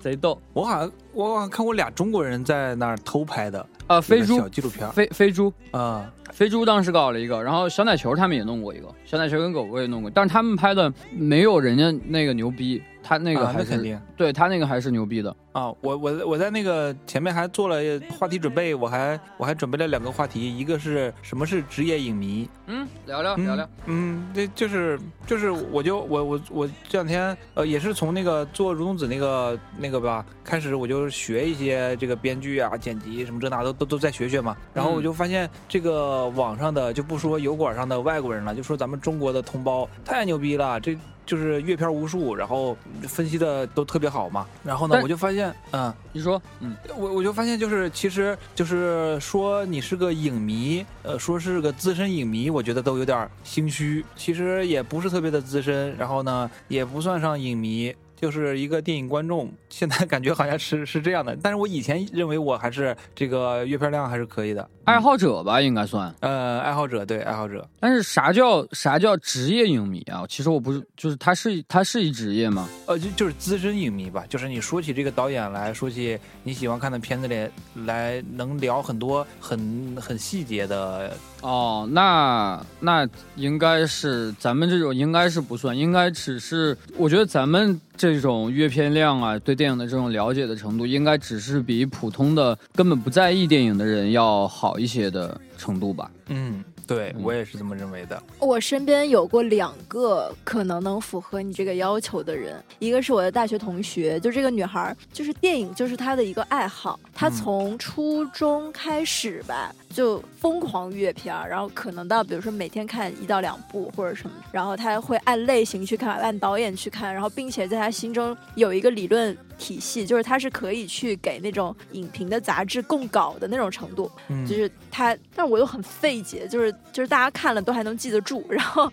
[0.00, 4.00] 贼逗我好像我好像看过俩中国人在那儿偷拍的啊！
[4.00, 15.34] 飞猪小纪录片飞飞猪啊，飞猪当时搞了一个，然后小奶球他们也弄过一个，小奶球跟狗狗也弄过，但是他们拍的没有人家那个牛逼，他那个啊还是、那肯定对他那个还是牛逼的。
[15.52, 17.80] 啊，我我我在那个前面还做了
[18.16, 23.68] 话题准备，我还我还准备了两个话题，一个是什么是职业影迷，嗯，聊聊嗯聊聊。
[23.86, 34.56] 嗯，这就是就是，我就我我我这两天呃也是从那个做蠕动子那个那个吧开始，我就学一些这个编剧啊、剪辑什么这那都都都在学学嘛。
[34.72, 44.46] 然后我就发现这个网上的就不说油管上的外国人了，就说咱们中国的同胞太牛逼了，这就是阅片无数，然后分析的都特别好嘛。
[44.64, 45.92] 然后呢，我就发现，嗯。
[46.12, 54.04] 你说，嗯，我我就发现，就是其实就是说你是个影迷，呃，说是个资深影迷，我觉得都有点心虚。
[54.16, 59.50] 其实也不是特别的资深，然后呢，也不算上影迷，就是一个电影观众。
[59.68, 64.68] 现在感觉好像是是这样的，但是我以前认为我还是这个阅片量还是可以的。
[64.84, 66.12] 爱好者吧，应该算。
[66.20, 70.24] 呃，爱好者对爱好者，但是啥叫啥叫职业影迷啊？
[70.28, 72.68] 其实我不是，就是他是他是一职业吗？
[72.86, 77.46] 呃，就就是资深影迷吧，就是你说起这个导演来说起你喜欢看的片子里
[77.86, 96.10] 来，能聊很多很很细节的哦，那那应该是咱们这种应该是不算，应该只是我觉得咱们这种阅片量啊，对电影的这种了解的程度，应该只是比普通的根本不在意电影的人要好一些的程度吧。
[96.26, 98.20] 嗯，对嗯我也是这么认为的。
[98.40, 128.90] 我身边有过两个可能能符合你这个要求的人，一个是我的大学同学，就这个女孩儿，就是电影就是她的一个爱好，她嗯从初中开始吧，就疯狂阅片儿，然后可能到比如说每天看一到两部或者什么，然后她会按类型去看，按导演去看，然后并且在她心中有一个理论体系，就是它是可以去给那种影评的杂志供稿的那种程度，嗯，就是他，但是我又很费解，就是就是大家看了都还能记得住，然后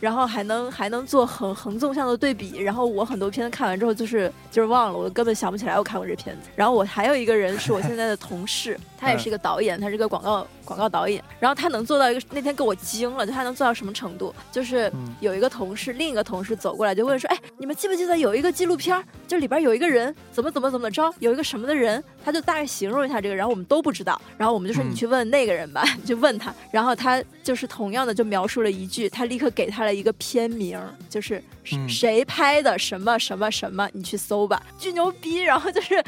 [0.00, 6.48] 然后还能还能做横横纵向的对比，然后我很多片子看完之后就是就是忘了，我根本想不起来我看过这片子。
[6.54, 14.34] 然后我还有一个人是我现在的同事， 他也是一个导演，他是个广告广告导演，然后他能做到一个那天给我惊了，就他能做到什么程度？
[14.52, 30.78] 就是嗯有一个同事，另一个同事走过来就问说：“哎，你们记不记得有一个纪录片，就里边有一个人怎么怎么怎么着，有一个什么的人，他就大概形容一下这个，然后我们都不知道，然后我们就说嗯你去问那个人吧，就问他，然后他就是同样的就描述了一句，他立刻给他了一个片名，
[31.08, 36.04] 就是嗯谁拍的什么什么什么，你去搜吧，巨牛逼，然后就是。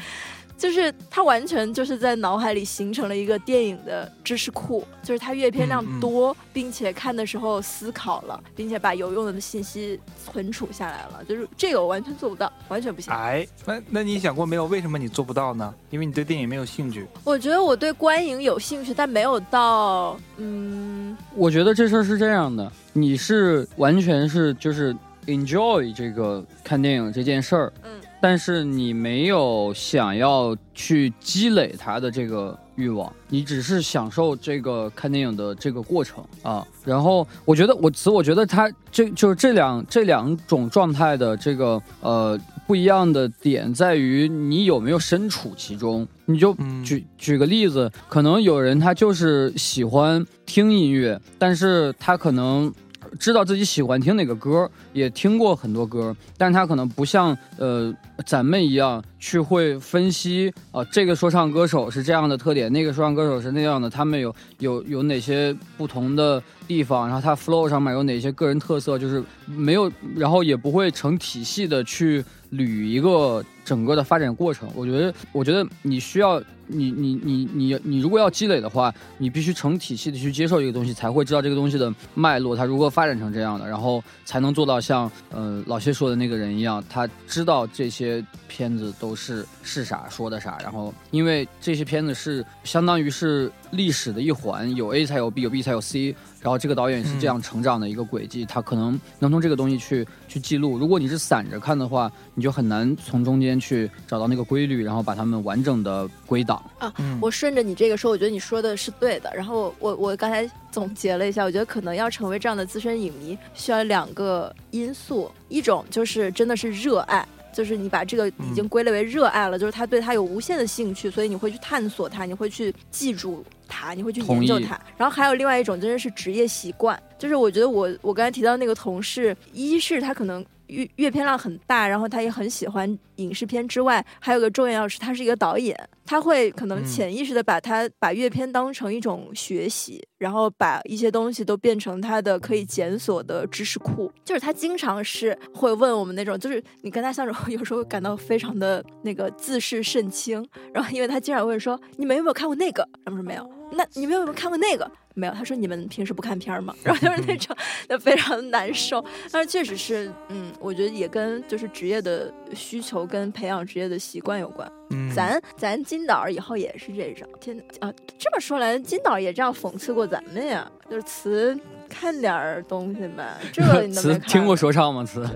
[0.61, 11.23] 就是他完全就是在脑海里形成了一个电影的知识库，就是他阅片量嗯嗯多，并且看的时候思考了，并且把有用的信息存储下来了。
[11.27, 13.11] 就是这个我完全做不到，完全不行。
[13.11, 14.67] 哎，那那你想过没有？
[14.67, 15.73] 为什么你做不到呢？
[15.89, 17.07] 因为你对电影没有兴趣。
[17.23, 24.95] 我觉得我对观影有兴趣，但没有到嗯，我觉得这事儿是这样的，你是完全是就是
[25.25, 36.65] enjoy 这个看电影这件事儿，嗯，但是你没有想要去积累它的这个欲望，你只是享受这个看电影的这个过程啊。
[36.85, 46.07] 然后我觉得我此我觉得它这就是这两这两种状态的这个呃不一样的点在于你有没有身处其中。
[46.25, 52.73] 你就嗯举举个例子，可能有人他就是喜欢听音乐，但是他可能
[53.19, 57.93] 知道自己喜欢听哪个歌，也听过很多歌，但他可能不像呃
[58.25, 74.69] 咱们一样去会分析啊、这个说唱歌手是这样的特点，那个说唱歌手是那样的，他们有有有哪些不同的地方，然后他 flow 上面有哪些个人特色，就是没有，然后也不会成体系的去捋一个整个的发展过程。
[74.73, 76.41] 我觉得，我觉得你需要
[76.71, 100.77] 你你你你你如果要积累的话，你必须成体系的去接受一个东西，才会知道这个东西的脉络，它如何发展成这样的，然后才能做到像呃老谢说的那个人一样，他知道这些片子都是是啥说的啥，然后因为这些片子是相当于是历史的一环，有 A 才有 B，有 B 才有 C，然后这个导演是这样成长的一个轨迹，他可能能从这个东西去去记录。
[100.77, 106.61] 如果你是散着看的话，你就很难从中间去找到那个规律，然后把它们完整的归档。
[106.79, 109.31] 嗯，我顺着你这个说，我觉得你说的是对的。
[109.35, 117.27] 然后我我刚才总结了一下，我觉得可能要成为这样的资深影迷，需要两个因素，一种就是真的是热爱。
[117.53, 124.79] 就是你把这个已经归类为热爱了，就是他对他有无限的兴趣，所以你会去探索它，你会去记住它，你会去研究同意它。
[124.97, 144.11] 然后还有另外一种，真的是职业习惯，就是我觉得我我刚才提到那个同事，一是他可能阅阅片量很大，然后他也很喜欢影视片之外，还有个重要是他是一个导演，他会可能嗯潜意识的把他把阅片当成一种学习，然后把一些东西都变成他的可以检索的知识库。
[144.23, 152.87] 就是他经常是会问我们那种，就是你跟他相处，有时候感到非常的 那个自视甚轻，然后因为他经常问说你们有没有看过那个？
[153.03, 153.60] 他们说没有。
[153.71, 154.89] 那你们有没有看过那个？
[155.13, 155.33] 没有。
[155.33, 156.73] 他说你们平时不看片儿吗？
[156.83, 157.55] 然后就是那种
[157.89, 159.03] 就非常难受。
[159.31, 164.71] 但是确实是，嗯，我觉得也跟就是职业的需求跟培养职业的习惯有关。
[164.89, 171.57] 嗯，咱咱金导以后也是这种，天啊，这么说来，金导也这样讽刺过咱们呀，就是词
[171.91, 175.03] 看点儿东西吧， 这你都没看词听过说唱吗？
[175.03, 175.27] 词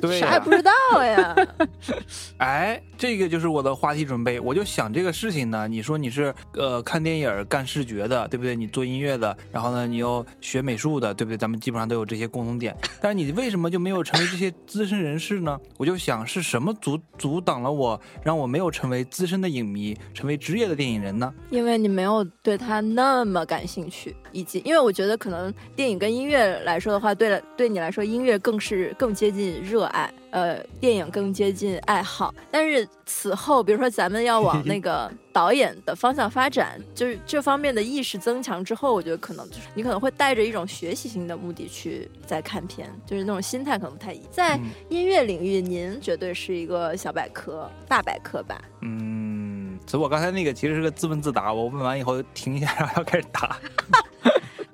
[0.00, 0.72] 词啥也不知道
[1.04, 1.36] 呀。
[2.38, 4.40] 哎，这个就是我的话题准备。
[4.40, 8.56] 我就想这个事情呢，你说你是呃看电影干视觉的，对不对？
[8.56, 11.36] 你做音乐的，然后呢你又学美术的，对不对？
[11.36, 12.74] 咱们基本上都有这些共同点。
[13.00, 15.58] 但是你为什么就没有成为这些资深人士呢？
[15.76, 21.32] 我就想是什么阻阻挡了我，让我没有成为资深的影迷，成为职业的电影人呢？
[21.50, 32.32] 因为你没有对他那么感兴趣，以及因为我觉得可能电影跟音乐来说的话，对了对你来说，音乐更是更接近热爱，呃，电影更接近爱好。
[32.50, 44.26] 但是此后，比如说咱们要往那个 导演的方向发展，就是这方面的意识增强之后，我觉得可能就是你可能会带着一种学习性的目的去再看片，就是那种心态可能不太一样。
[44.30, 48.62] 在嗯音乐领域，您绝对是一个小百科、大百科吧？
[48.82, 53.58] 嗯，所以我刚才那个其实是个自问自答，我问完以后停一下，然后要开始答。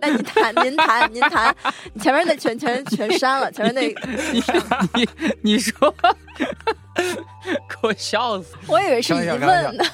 [0.01, 1.55] 那你谈， 您谈，您谈，
[2.01, 3.83] 前面那全全全删了，前面那
[4.33, 4.43] 你
[4.95, 5.09] 你
[5.43, 5.95] 你说，
[7.69, 8.55] 给我笑死！
[8.67, 9.85] 我以为是疑问呢。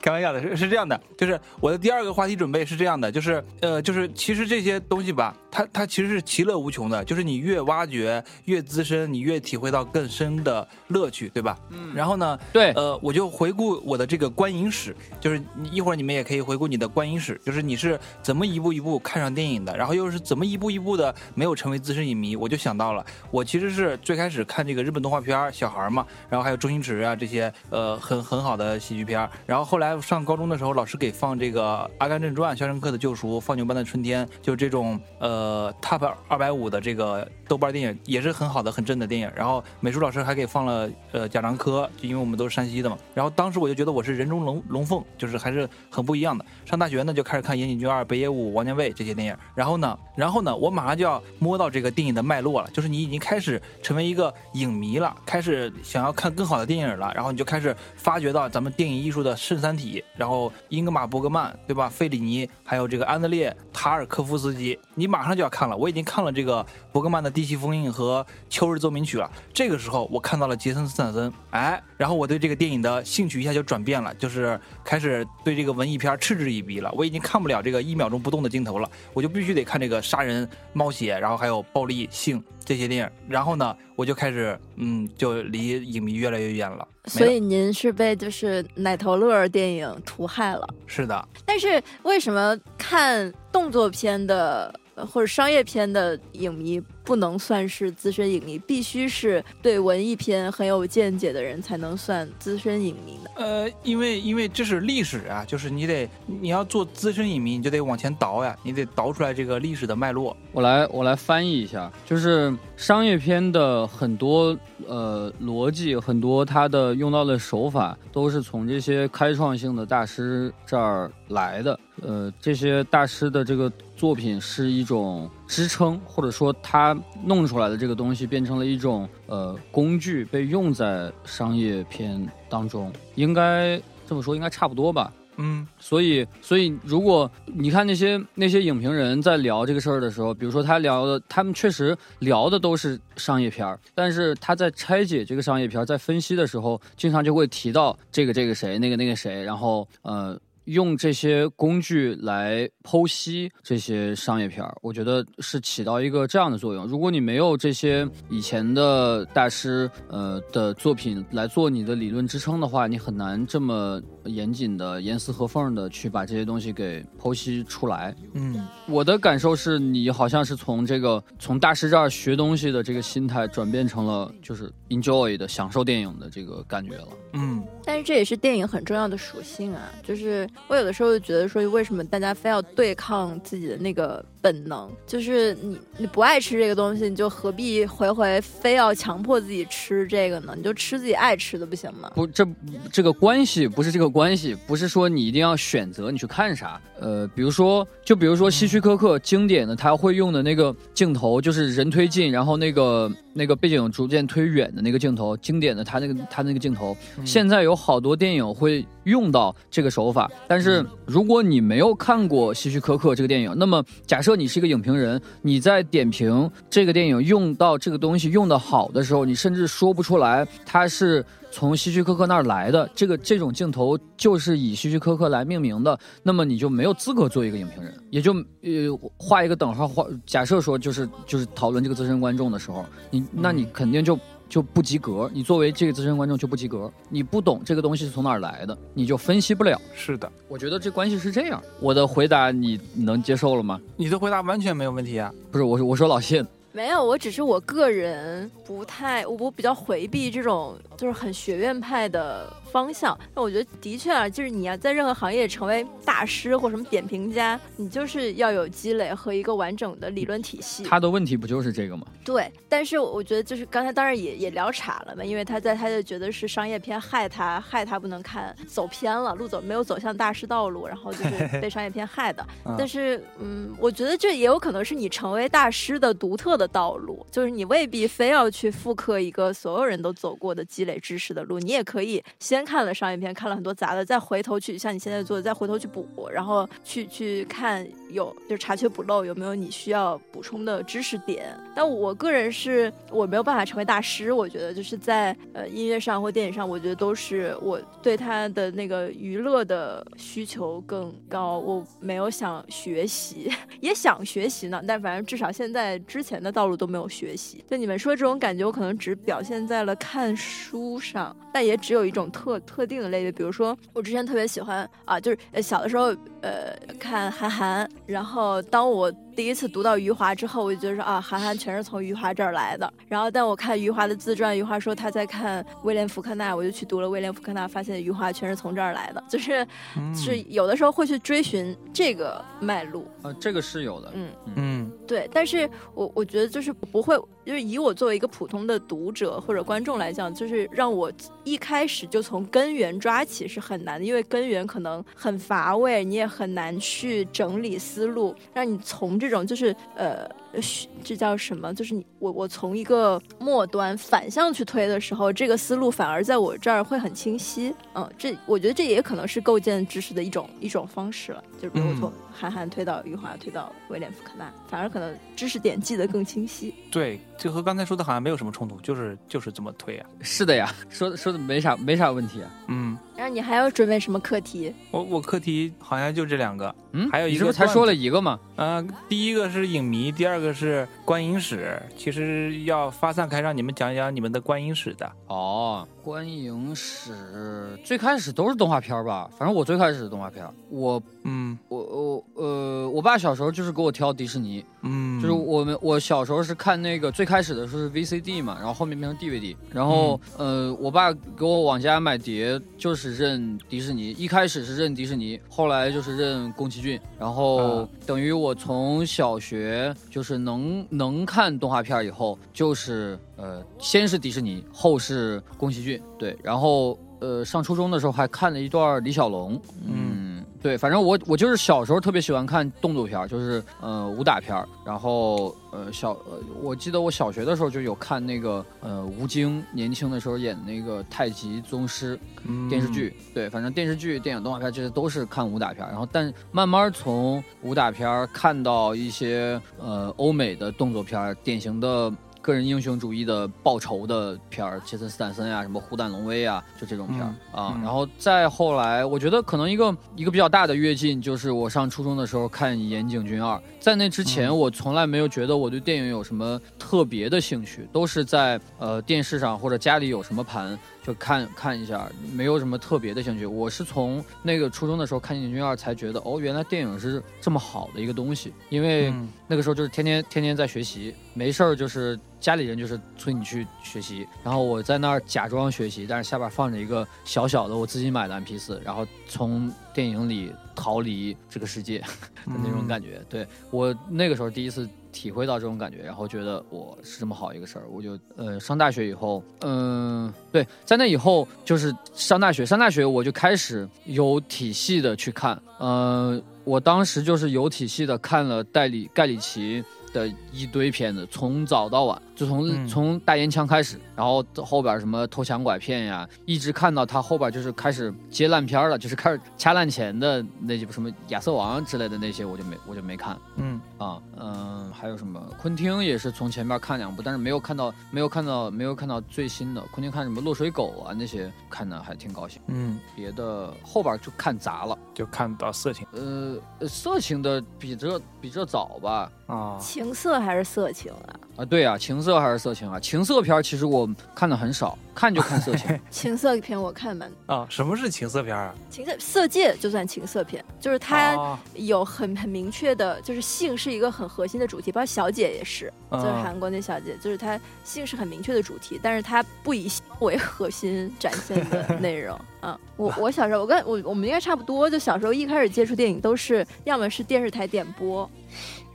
[0.00, 11.56] 开玩笑 的，是是这样的，就是我的第二个话题准备是这样的，就是呃，就是其实这些东西吧，它它其实是其乐无穷的，就是你越挖掘越资深，你越体会到更深的乐趣，对吧？
[11.70, 11.94] 嗯。
[11.94, 31.62] 然后呢，对，呃，我就回顾我的这个观影史，就是你一会儿你们也可以回顾你的观影史，就是你是怎么一步一步看上电影的，然后又是怎么一步一步的没有成为资深影迷，我就想到了，我其实是最开始看这个日本动画片，小孩儿嘛，然后还有周星驰啊这些呃很很好的喜剧片儿，然后后来上高中的时候，老师给放这个
[31.98, 39.30] 《阿甘正传》《肖申克的救赎》《放牛班的春天》，就这种呃 top 二百五的这个豆瓣电影，也是很好的很正的电影。
[39.34, 42.96] 然后美术老师还给放了呃贾樟柯，就因为我们都是山西的嘛。
[43.12, 46.44] 然后当时我就觉得我是人中龙龙凤，就是还是很不一样的。
[46.64, 49.36] 上大学呢就开始看《岩井俊二》《北野武》《王家卫》这些电影。
[49.54, 61.88] 然后呢，然后呢，我马上就要摸到这个电影的脉络了，就是你已经开始成为一个影迷了，开始想要看更好的电影了，然后你就开始发掘到咱们电影艺术的圣三体，然后英格玛·伯格曼，对吧？
[61.88, 65.74] 费里尼，还有这个安德烈·塔尔科夫斯基，你马上就要看了。
[65.74, 69.30] 我已经看了这个伯格曼的《地气封印》和《秋日奏鸣曲》了。
[69.54, 76.92] 这个时候，我看到了杰森·斯坦森，哎，然后我对这个电影的兴趣一下就转变了，就是开始对这个文艺片嗤之以鼻了。
[76.92, 83.10] 我已经看不了这个一秒钟不动的镜头了，我就必须得看这个杀人、冒险，然后还有暴力、性这些电影。
[83.28, 86.76] 然后呢，我就开始，嗯，就离影迷越来越远了。
[86.76, 90.68] 了所以您是被就是奶头乐电影屠害了。
[90.86, 103.30] 是的，但是为什么看动作片的呃或者商业片的影迷不能算是资深影迷，必须是对文艺片很有见解的人才能算资深影迷呢？
[103.34, 110.36] 呃，因为因为这是历史啊，就是你得你要做资深影迷，你就得往前倒呀，你得倒出来这个历史的脉络。
[110.52, 114.56] 我来我来翻译一下，就是商业片的很多
[114.86, 121.76] 呃逻辑，很多它的用到的手法，都是从这些开创性的大师这儿来的。
[122.02, 123.70] 呃，这些大师的这个
[124.00, 132.90] 作品是一种支撑，或者说他弄出来的这个东西变成了一种呃工具，被用在商业片当中。
[133.14, 133.78] 应该
[134.08, 135.12] 这么说，应该差不多吧。
[135.36, 150.40] 嗯所以，所以如果你看那些那些影评人在聊这个事儿的时候，比如说他聊的，他们确实聊的都是商业片儿，但是他在拆解这个商业片儿，在分析的时候，经常就会提到这个这个谁，那个那个谁，然后呃。
[150.72, 156.86] 用这些工具来剖析这些商业片儿，我觉得是起到一个这样的作用。
[156.86, 168.14] 如果你没有这些以前的大师呃的作品来做你的理论支撑的话，你很难这么严谨的、严丝合缝的去把这些东西给剖析出来。
[168.34, 177.08] 嗯我的感受是你好像是从这个从大师这儿学东西的这个心态转变成了就是 enjoy 的享受电影的这个感觉了。
[177.32, 190.54] 嗯但是这也是电影很重要的属性啊，就是我有的时候就觉得说，为什么大家非要对抗自己的那个本能，就是你你不爱吃这个东西，你就何必回回非要强迫自己吃这个呢？
[190.56, 192.10] 你就吃自己爱吃的不行吗？
[192.14, 192.46] 不，这
[192.90, 196.80] 这个关系不是这个关系，不是说你一定要选择你去看啥。
[196.98, 210.30] 呃，比如说，就比如说希区柯克经典的他会用的那个镜头，就是人推进，然后那个那个背景逐渐推远的那个镜头，经典的他那个他那个镜头，现在有好多电影会用到这个手法。
[210.46, 221.26] 但是如果你没有看过希区柯克这个电影，那么假设如果你是一个影评人，你在点评这个电影用到这个东西用的好的时候，你甚至说不出来它是。
[221.52, 234.16] 从希区柯克那儿来的这个这种镜头就是以希区柯克来命名的，那么你就没有资格做一个影评人，也就呃画一个等号，画假设说就是就是讨论这个资深观众的时候，你那你肯定就
[234.50, 239.80] 就不及格，你作为这个资深观众就不及格，你不懂这个东西是从哪儿来的，你就分析不了。
[239.94, 241.62] 是的，我觉得这关系是这样。
[241.78, 243.80] 我的回答你能接受了吗？
[243.96, 245.32] 你的回答完全没有问题啊。
[245.52, 253.18] 不是，我说我说老谢，没有，我只是我个人不太，我我比较回避这种就是很学院派的方向。
[253.34, 260.82] 那我觉得的确啊，就是你要在任何行业成为大师或什么点评家，你就是要有积累和一个完整的理论体系。
[260.82, 262.06] 他的问题不就是这个吗？
[262.22, 272.46] 对，但是我觉得就是刚才当然也也聊岔了嘛，因为他在他就觉得是商业片害他，害他不能看，走偏了路走没有走向大师道路，然后就是被商业片害的。
[272.76, 291.56] 但是嗯，我觉得这也有可能是你成为大师的独特的道路，就是你未必非要去复刻一个所有人都走过的积累知识的路，你也可以先看了商业片，看了很多杂的，再回头去像你现在做的，再回头去补，然后去去看有就是查缺补漏有没有你需要补充的知识点。
[291.74, 303.50] 但我个人是我没有办法成为大师，我觉得就是在呃音乐上或电影上，我觉得都是我对他的那个娱乐的需求更高，我没有想学习，
[303.80, 307.64] 也想学习呢，但反正至少现在之前的道路都没有学习。
[307.68, 322.92] 就你们说这种感觉，我可能只表现在了看书上，但也只有一种特特定的类别，比如说我之前特别喜欢啊，就是小的时候呃看韩寒，然后当我第一次读到余华之后，我就觉得说啊，韩寒全是从余华这儿来的。
[323.08, 329.22] 然后，但我看余华的自传，余华说他在看威廉福克纳，我就去读了威廉福克纳，发现余华全是从这儿来的。
[329.28, 329.66] 就是，
[330.14, 333.04] 是有的时候会去追寻这个脉络。
[333.22, 334.10] 呃，这个是有的。
[334.14, 335.28] 嗯，嗯对。
[335.32, 341.10] 但是我我觉得就是不会，就是以我作为一个普通的读者或者观众来讲，就是让我
[341.42, 350.30] 一开始就从根源抓起是很难的，因为根源可能很乏味，你也很难去整理思路，让你从这种就是呃。
[350.60, 351.74] 嘘这叫什么？
[351.74, 357.74] 就是你我我从一个末端反向去推的时候，这个思路反而在我这儿会很清晰。
[357.94, 361.44] 嗯，这我觉得这也可能是构建知识的一种一种方式了。
[361.56, 366.74] 就是比如我从韩寒推到余华，推到威廉福克纳，反而可能知识点记得更清晰。
[366.90, 370.06] 对，这和刚才说的好像没有什么冲突，就是就是这么推啊。
[370.22, 372.50] 是的呀，说的说的没啥没啥问题啊。
[372.68, 374.74] 嗯，然后你还要准备什么课题？
[374.90, 378.40] 我我课题好像就这两个，嗯，还有一个你是不是才说了一个嘛？
[378.56, 381.82] 呃，第一个是影迷，第二个是观影史。
[381.96, 385.10] 其实要发散开，让你们讲一讲你们的观影史的。
[385.26, 389.28] 哦，观影史最开始都是动画片吧？
[389.36, 390.46] 反正我最开始是动画片。
[390.68, 420.29] 我嗯我我呃，我爸小时候就是给我挑迪士尼，嗯，就是我们我小时候是看那个最开始的时候是 VCD 嘛，然后后面变成 DVD，然后、呃，我爸给我往家买碟就是认迪士尼，一开始是认迪士尼，后来就是认宫崎骏，然后啊等于我从小学就是能能看动画片以后，就是呃先是迪士尼，后是宫崎骏，对，然后呃上初中的时候还看了一段李小龙，嗯，
[420.62, 442.12] 对，反正我我就是小时候特别喜欢看动作片儿，就是呃武打片儿，然后呃小呃我记得我小学的时候就有看那个呃吴京年轻的时候演那个太极宗师嗯电视剧，对，反正电视剧、电影、动画片这些都是看武打片儿，然后但慢慢从武打片儿看到一些呃欧美的动作片儿，典型的。
[442.42, 447.74] 个人英雄主义的报仇的片儿，杰森斯坦森呀，什么虎胆龙威啊，就这种片儿、啊。
[447.76, 453.56] 嗯然后再后来，我觉得可能一个一个比较大的跃进，就是我上初中的时候看《岩井俊二》。
[453.78, 463.46] 在那之前，嗯我从来没有觉得我对电影有什么特别的兴趣，都是在呃电视上或者家里有什么盘就看看一下，没有什么特别的兴趣。
[463.46, 469.10] 我是从那个初中的时候看《岩井俊二》才觉得，哦，原来电影是这么好的一个东西，因为。
[469.10, 481.98] 嗯那个时候就是天天天天在学习，没事儿就是家里人就是催你去学习，然后我在那儿假装学习，但是下边放着一个小小的我自己买的 MP 四，然后从电影里逃离这个世界
[482.46, 483.20] 的那种感觉。
[483.28, 513.36] 对我那个时候第一次体会到这种感觉，然后觉得我是这么好一个事儿，我就呃上大学以后，嗯、对，在那以后就是上大学，上大学我就开始有体系的去看，呃，我当时就是有体系的看了戴里盖里奇的一堆片子，从早到晚，就从、嗯从大烟枪开始，然后后边什么偷抢拐骗呀，一直看到他后边就是开始接烂片了，就是开始掐烂钱的那几部什么亚瑟王之类的那些，我就没我就没看。
[513.56, 515.38] 嗯啊，嗯，还有什么？
[515.58, 519.82] 昆汀也是从前面看两部，但是没有看到，没有看到，没有看到最新的。
[519.92, 522.62] 昆汀看什么《落水狗》啊那些，看的还挺高兴。
[522.68, 524.96] 嗯，别的后边就看砸了。
[525.12, 529.30] 就看到色情呃，呃色情的比这比这早吧？
[529.46, 531.36] 啊，情色还是色情啊？
[531.58, 533.00] 啊，对啊，情色还是色情啊？
[533.00, 535.98] 情色片其实我看的很少，看就看色情。
[536.10, 538.74] 情色片我看蛮，啊，什么是情色片啊？
[538.90, 552.38] 情色色戒就算情色片，就是它啊有很很明确的，就是性是一个很核心的主题，包括小姐也是，就是啊韩国那小姐，就是她性是很明确的主题，但是她不以性为核心展现的内容。
[552.62, 558.30] 嗯，我我小时候，我跟我我们应该差不多，就小时候一开始接触电影都是要么是电视台点播。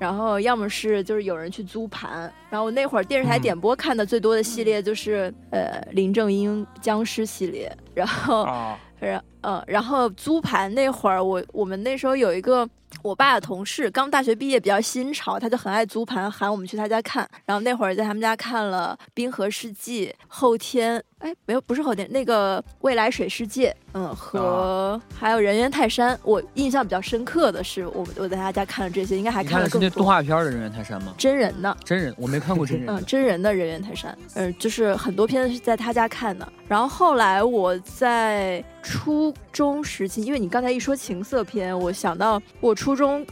[0.05, 3.41] 然后要么是就是有人去租盘，然后我那会儿电视台嗯。
[3.41, 8.77] 点播看的最多的系列就是、呃林正英僵尸系列，然后啊。
[8.99, 12.67] 然嗯，然后租盘那会儿，我我们那时候有一个
[13.01, 17.27] 我爸的同事，刚大学毕业，比较新潮，他就很爱租盘，喊我们去他家看。
[17.45, 26.15] 然后那会儿在他们家看了《冰河世纪》，后天哎没有不是后天，那个《未来水世界》，嗯，和还有《人猿泰山》。
[26.23, 31.13] 我印象比较深刻的是，我我在他家看了这些，应该还看了更看的是那动画片儿的《人猿泰山》吗？
[31.17, 31.77] 真人的。
[31.83, 32.87] 真人我没看过真人。
[32.93, 36.47] 嗯，真人的人猿泰山，嗯，就是很多片子是在他家看的。
[36.67, 43.25] 然后后来我在初中时期，因为你刚才一说情色片，我想到我初中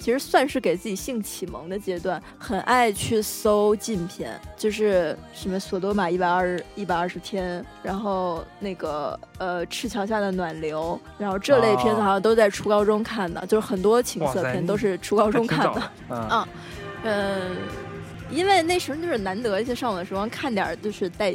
[0.00, 15.92] 其实算是给自己性启蒙的阶段，很爱去搜禁片，就是什么索多玛一百二十一百二十天，然后那个呃赤桥下的暖流，然后这类片子哦好像都在初高中看的，就是很多情色片都是初高中看的。
[16.10, 16.48] 嗯啊
[17.04, 17.56] 嗯，
[18.28, 21.32] 因为那时候就是难得一些上网的时候看点就是带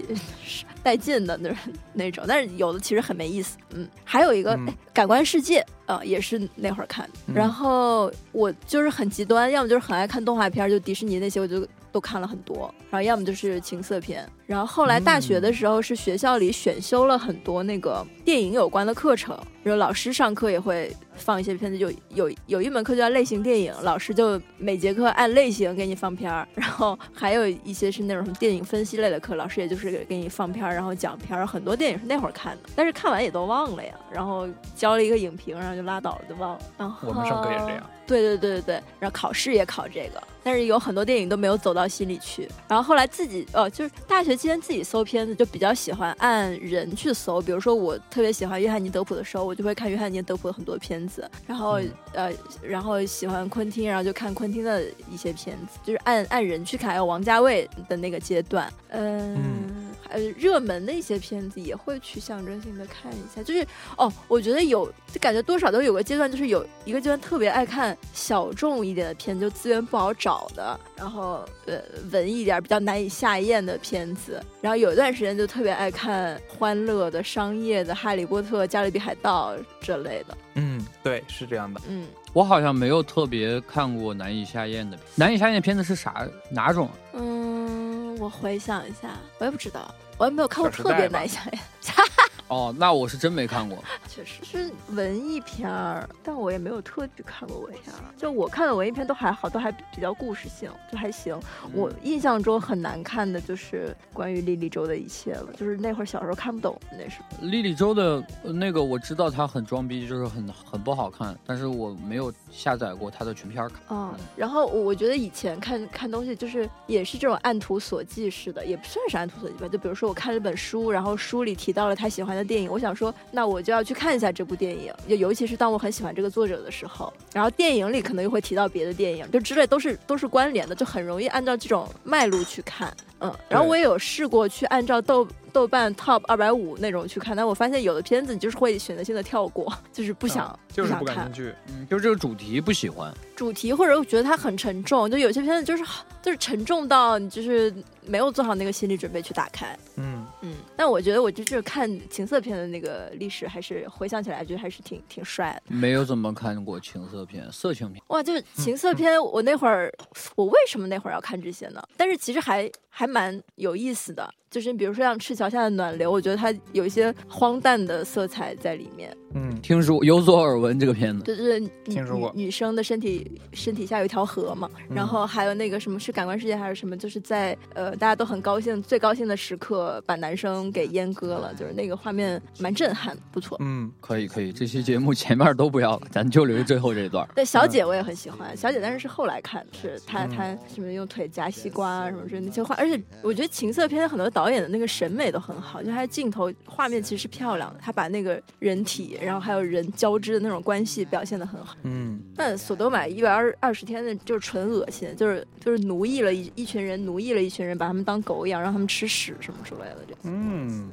[0.83, 1.57] 带劲的那种
[1.93, 3.57] 那种， 但是有的其实很没意思。
[3.73, 4.59] 嗯，还有一个、
[4.93, 7.11] 感官世界》啊、也是那会儿看的。
[7.27, 14.27] 嗯然后我就是很极端，要么就是很爱看动画片儿，就迪士尼那些我就都看了很多，然后要么就是情色片。
[14.45, 36.59] 然后后来大学的时候是学校里选修了很多那个电影有关的课程，比如老师上课也会放一些片子，就有有一门课叫类型电影，老师就每节课按类型给你放片儿，然后还有一些是那种什么电影分析类的课，老师也就是给给你放片儿，然后讲片儿，很多电影是那会儿看的，但是看完也都忘了呀，然后交了一个影评，然后就拉倒了，就忘了。
[36.77, 37.83] 然后我们上课也是这样。
[38.05, 42.49] 对对对对对，然后考试也考这个，但是有很多电影都没有走到心里去。
[42.67, 47.41] 然后后来自己哦，就是大学期间自己搜片子，就比较喜欢按人去搜。
[47.41, 51.29] 比如说我特别喜欢约翰尼·德普的时候，我就会看约翰尼·德普的很多片子。
[51.47, 56.91] 然后、嗯呃，然后喜欢昆汀，然后就看昆汀的一些片子，就是按按人去看。
[56.91, 59.35] 还有王家卫的那个阶段，嗯。
[59.35, 59.82] 嗯
[60.13, 63.65] 呃，热门的一些片子也会去象征性的看一下，就是
[63.97, 81.81] 哦，我觉得有，就感觉多少都有个阶段，就是有一个阶段特别爱看小众一点的片，就资源不好找的，然后呃文艺一点比较难以下咽的片子，然后有一段时间就特别爱看欢乐的、商业的《哈利波特》《加勒比海盗》这类的，嗯，对，是这样的。
[81.87, 84.97] 嗯，我好像没有特别看过难以下咽的。
[85.15, 86.93] 难以下咽的片子是啥哪种啊？
[87.13, 91.59] 嗯，我回想一下，我也不知道，我也没有看过特别难以下咽。
[92.53, 93.83] 哦，那我是真没看过。
[94.07, 97.99] 确实是文艺片儿，但我也没有特地看过文艺片儿。
[98.15, 101.37] 就我看的文艺片都还好，都还比较故事性，就还行。
[101.73, 107.17] 我印象中很难看的就是关于莉莉周的一切了，就是那会儿小时候看不懂，那是。
[107.41, 113.79] 莉莉周的呃那个我知道她很装逼，就是很很不好看，但是我没有下载过她的全片儿看。
[113.89, 119.67] 嗯，然后我我觉得以前看看东西就是也是这种按图索骥式的，也不算是按图索骥吧。
[119.67, 132.95] 就比如说我看了本书，然后书里提到了他喜欢的电影，我想说，那我就要去看一下这部电影，就尤其是当我很喜欢这个作者的时候，然后电影里可能又会提到别的电影，就之类都是都是关联的，就很容易按照这种脉络去看。
[133.23, 141.33] 嗯，然后我也有试过去按照豆豆瓣 Top 二百五那种去看，但我发现有的片子你就是会选择性的跳过， 就是不想、就是不感兴。
[141.33, 141.55] 趣。
[141.69, 143.13] 嗯，就是这个主题不喜欢。
[143.35, 145.83] 主题，或者我觉得它很沉重，就有些片子就是
[146.21, 147.73] 就是沉重到你就是
[148.05, 149.77] 没有做好那个心理准备去打开。
[149.95, 155.75] 嗯，嗯，但我觉得我就是看情色片的那个历史，还是回想起来觉得还是挺挺帅的。
[155.75, 158.01] 没有怎么看过情色片、色情片。
[158.07, 159.91] 哇，就是情色片，我那会儿
[160.35, 161.83] 我为什么那会儿要看这些呢？
[161.97, 169.11] 但是其实还还蛮有意思的，就是比如说像《赤桥下的暖流》，我觉得它有一些荒诞的色彩在里面。
[169.35, 183.57] 嗯，听说有所耳闻这个片子，就是女听说过女女生的身体身体下有一条河嘛，嗯然后还有那个什么是感官世界还是什么，就是在呃大家都很高兴最高兴的时刻把男生给阉割了，就是那个画面蛮震撼，不错。
[183.59, 184.53] 嗯，可以可以。
[184.53, 187.27] 这期节目前面都不要了，咱就留最后这一段。
[187.33, 201.75] 对小姐我也很喜欢，小姐但是是后来看，是她嗯她什么用腿夹西瓜啊什么之类的那些话，而且我觉得情色片很多导演的那个审美都很好，就它镜头画面其实是漂亮的，他把那个人体然后还有人交织的那种关系表现的很好。
[201.83, 209.97] 嗯，那索多玛一百二二十天的就是纯恶心，就是就是奴役了一一群人，奴役了一群人，把他们当狗一样，让他们吃屎什么之类的。
[210.07, 210.89] 这嗯，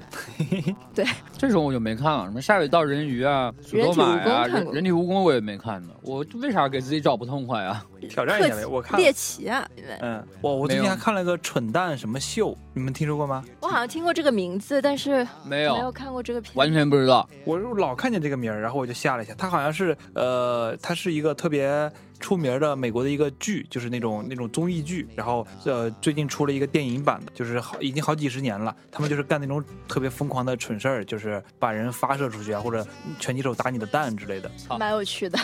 [0.94, 1.05] 对
[1.36, 5.90] 这种我就没看了，什么下水道人鱼啊、索多玛呀、人体蜈蚣看过人人体蜈蚣我也没看呢。
[6.03, 7.84] 我为啥给自己找不痛快啊？
[8.09, 13.45] 挑战一下呗，我看了猎奇啊，因为嗯，我我最近还看了个蠢蛋什么秀，你们听说过吗？
[13.61, 16.55] 我好像听过这个名字，但是没有，没有看过这个片。
[16.55, 17.29] 完全不知道。
[17.45, 19.35] 我老看见这个名儿，然后我就下了一下。
[19.35, 21.91] 它好像是呃，它是一个特别
[22.21, 25.09] 出名的美国的一个剧，就是那种那种综艺剧。
[25.16, 28.75] 然后呃，最近出了一个电影版的，就是好已经好几十年了。
[28.93, 32.87] 他们就是干那种特别疯狂的蠢事儿，就是把人发射出去啊，或者
[33.18, 34.49] 拳击手打你的蛋之类的。
[34.79, 35.37] 蛮有趣的，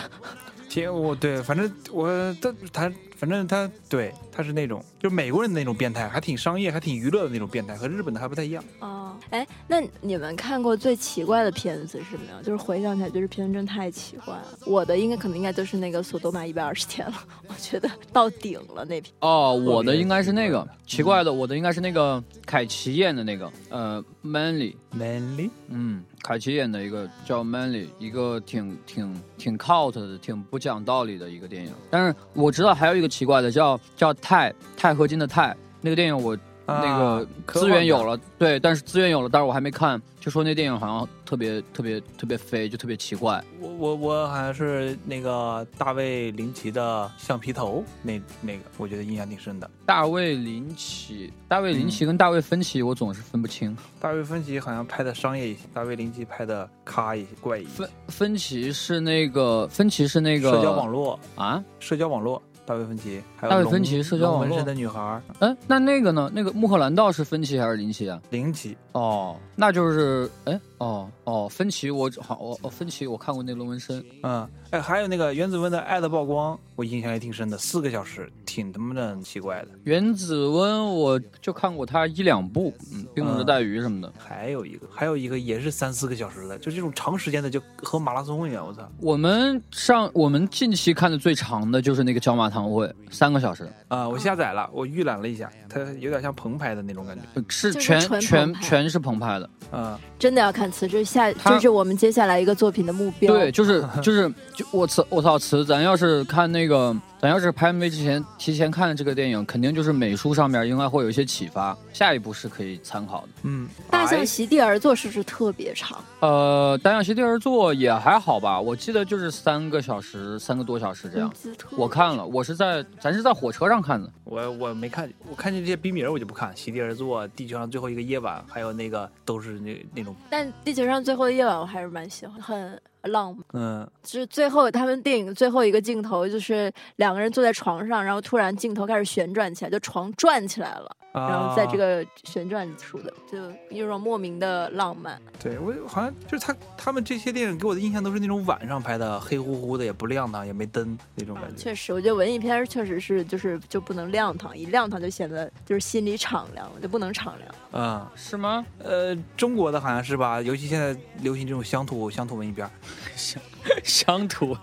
[0.69, 8.63] 挺我对，反正我他他反正他对他是那种就美国人的那种变态，还挺商业，还挺娱乐的那种变态，和日本的还不太一样。
[8.79, 12.37] 哦，哎，那你们看过最奇怪的片子是什么呀？
[12.43, 14.59] 就是回想起来，就是片子真太奇怪了。
[14.65, 19.11] 我的应该可能应该就是那个《索多玛一百二十天》了， 我觉得到顶了那片。
[19.21, 31.71] 哦，我的应该是那个奇怪的，我的应该是那个凯奇演的那个，呃，Manly，Manly，嗯，凯奇演的一个叫 Manly，一个挺挺挺 cult 的、挺不讲道理的一个电影。
[31.89, 43.41] 但是我知道还有一个奇怪的，叫叫钛钛合金的钛，那个电影我那个资源有了，对，但是资源有了，但是我还没看，就说那电影好像特别特别特别飞，就特别奇怪。
[43.59, 49.69] 我我我好像是那个大卫林奇的橡皮头，那那个我觉得印象挺深的。
[49.85, 53.75] 大卫林奇，大卫林奇跟大卫芬奇，我总是分不清。
[54.01, 57.71] 大卫芬奇好像拍的商业一些，大卫林奇拍的咖一些，怪异一些。
[57.77, 61.63] 芬芬奇是那个芬奇是那个社交网络，啊？
[61.79, 66.29] 社交网络，大卫芬奇，还有大卫芬奇社交网络纹身的女孩哎，那那个呢？
[66.33, 68.21] 那个穆赫兰道是芬奇还是林奇啊？
[68.29, 79.69] 林奇，哦，那就是哎哦哦，分歧我好我哦分歧我看过那个龙纹身，嗯，哎，还有那个原子温的《爱的曝光》，我印象也挺深的，四个小时，挺他妈的奇怪的。
[79.83, 84.13] 原子温我就看过他一两部，嗯，冰冷的带鱼什么的。
[84.17, 88.65] 还有一个，还有一个也是三四个小时的，就这种长时间的，就和马拉松一样。
[88.67, 88.87] 我操！
[88.99, 97.23] 我们上我们近期看的最长的就是那个角马堂会，三个小时，啊、我下载了，我预览了一下，它有点像澎湃的那种感觉。
[97.33, 99.49] 呃是全全全是澎湃的。
[99.71, 103.33] 啊、真的要看词，这是下，他这是我们接下来一个作品的目标。
[103.33, 113.29] 对，就是就是就我操我操词，咱要是看那个，咱要是拍 MV 之前提前看这个电影，肯定就是美术上面应该会有一些启发，下一步是可以参考的。
[113.41, 116.03] 嗯，大象哎席地而坐是不是特别长？
[116.19, 121.33] 呃，大象席地而坐也还好吧，我记得就是三个小时，三个多小时这样
[121.71, 124.07] 我看了，我是在咱是在火车上看的。
[124.23, 133.43] 我我没看，我看见这些笔名儿我就不看，《席地而坐》《地球上最后一个夜晚》，还有那个都是那那种，但地球上最后的夜晚我还是蛮喜欢，很浪漫。
[133.53, 143.37] 嗯，就是最后他们电影的最后一个镜头，就是两个人坐在床上，然后突然镜头开始旋转起来，就床转起来了，啊然后在这个旋转处的，就
[143.69, 145.19] 有种莫名的浪漫。
[145.39, 151.55] 对我好像就是他他们这些电影给我的印象都是那种晚上拍的，黑乎乎的，也不亮堂，也没灯那种感觉。
[151.55, 157.55] 确实，我觉得文艺片确实是就是就不能亮堂，一亮堂就显得就是心里敞亮了，就不能敞亮。
[157.73, 158.65] 嗯，是吗？
[158.79, 162.69] 呃，中国的好像是吧，尤其现在流行这种乡土乡土文艺片
[163.15, 163.41] 乡，
[163.83, 164.55] 乡土，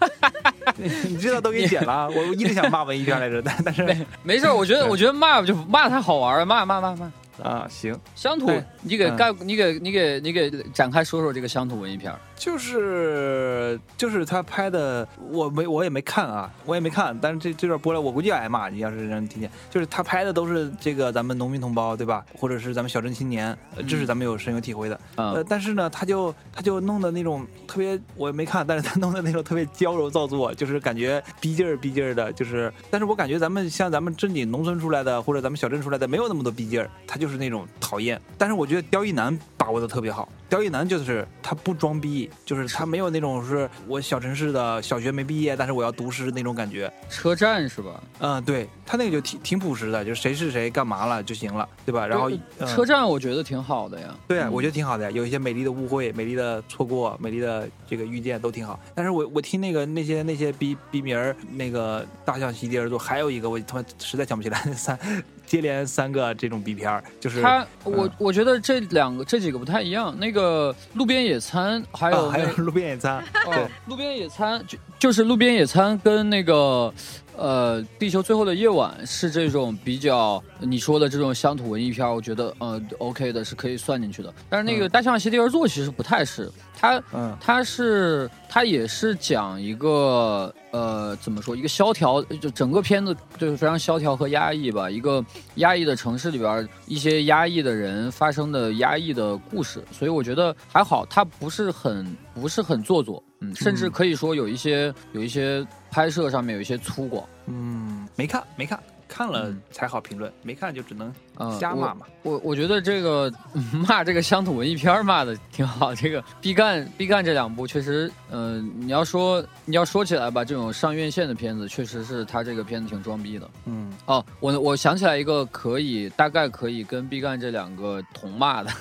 [1.08, 3.84] 你知道都给你剪了，我我一直想骂文艺片来着，但但是
[4.22, 7.10] 没事，我觉得我觉得骂就骂他好玩了，骂骂骂骂。
[7.42, 8.50] 啊，行，乡土，
[8.82, 12.18] 你给嗯概你给你给你给展开说说这个乡土文艺片儿。
[12.36, 18.68] 就是就是他拍的，我没我也没看啊，我也没看，但是这这段播了，我估计要挨骂。
[18.68, 22.24] 你要是让人听见，就是他拍的都是这个咱们农民同胞，对吧？
[22.36, 25.00] 或者是咱们小镇青年，呃这是咱们有深有体会的。
[25.14, 38.20] 呃，嗯，但是呢，他就他就弄的那种特别，我也没看，但是他弄的那种特别娇柔造作，就是感觉逼劲儿逼劲儿的，就是，但是我感觉咱们像咱们正经农村出来的或者咱们小镇出来的，没有那么多逼劲儿，他就是那种讨厌。
[38.36, 46.92] 但是我觉得刁亦男把握的特别好，刁亦男就是他不装逼，就是他没有那种是我小城市的小学没毕业，但是我要读诗那种感觉。
[47.08, 48.02] 车站是吧？
[48.18, 52.06] 嗯，对他那个就挺挺朴实的，就是谁是谁干嘛了就行了，对吧？
[52.06, 54.14] 然后、嗯车站我觉得挺好的呀。
[54.26, 58.78] 对我觉得挺好的呀，有一些美丽的误会、美丽的错过、美丽的这个遇见都挺好。
[58.94, 64.98] 但是我我听那个那些那些逼逼名儿，那个大象席地而坐，还有一个我他妈实在想不起来，那 三
[65.46, 70.14] 接连三个这种 B 片儿，就是他，我嗯我觉得这两个这几个不太一样。
[70.18, 76.92] 那个路边野餐，还有啊还有路边野餐，哦，路边野餐就就是路边野餐跟那个。
[77.36, 84.32] 呃，地球最后的夜晚是这种比较你说的这种乡土文艺片，我觉得呃 OK 的，是可以算进去的。
[84.48, 87.36] 但是那个嗯大象席地而坐其实不太是，它嗯。
[87.40, 95.22] 它是它也是讲一个呃怎么说一个萧条，就整个片子就是非常萧条和压抑吧，一个
[95.56, 112.06] 压抑的城市里边一些压抑的人发生的压抑的故事，所以我觉得还好，它不是很不是很做作，嗯，甚至嗯可以说有一些有一些拍摄上面有一些粗犷，嗯，没看没看，看了嗯才好评论，没看就只能嗯，瞎骂嘛。
[112.22, 115.94] 我我觉得这个嗯 骂这个乡土文艺片儿骂的挺好。
[115.94, 123.50] 这个毕赣毕赣这两部确实，嗯、你要说你要说起来吧，这种上院线的片子，确实是他这个片子挺装逼的。
[123.66, 128.70] 嗯哦，我我想起来一个可以大概可以跟毕赣这两个同骂的《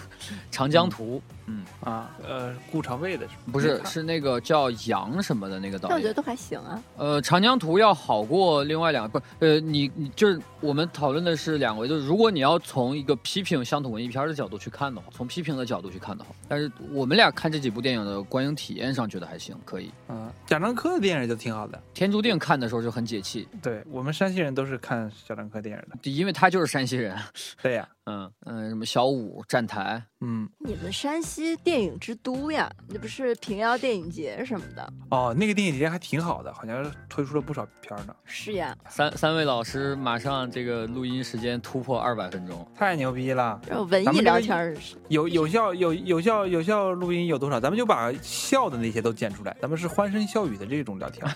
[0.51, 1.32] 长江图》，嗯，
[1.82, 5.89] 啊呃，顾长卫的是不是是那个叫杨什么的那个导演。
[5.89, 6.82] 但我觉得都还行啊。
[6.98, 19.91] 呃，长江图要好过另外两个，不，呃，你你就是我们讨论的是两个，就是如果你要从一个批评乡土文艺片的角度去看的话，从批评的角度去看的话，但是我们俩看这几部电影的观影体验上觉得还行，可以。
[20.10, 21.82] 嗯，贾樟柯的电影就挺好的。
[21.94, 26.12] 天注定看的时候就很解气，对我们山西人都是看贾樟柯电影的。
[26.12, 27.18] 因为他就是山西人，
[27.62, 34.93] 对呀， 嗯嗯，什么小五站台，嗯，你们山西电影之都呀，那不是平遥电影节什么的？
[35.11, 43.59] 哦，那个电影节还挺好的，好像推出了不少片呢，是呀，三三位老师马上这个录音时间突破二百分钟，太牛逼了！
[43.67, 44.74] 然后文艺聊天儿
[45.09, 47.59] 有有效有有效有效录音有多少？
[47.59, 51.28] 咱们就把笑的那些都剪出来，咱们是欢声笑语的这种聊天。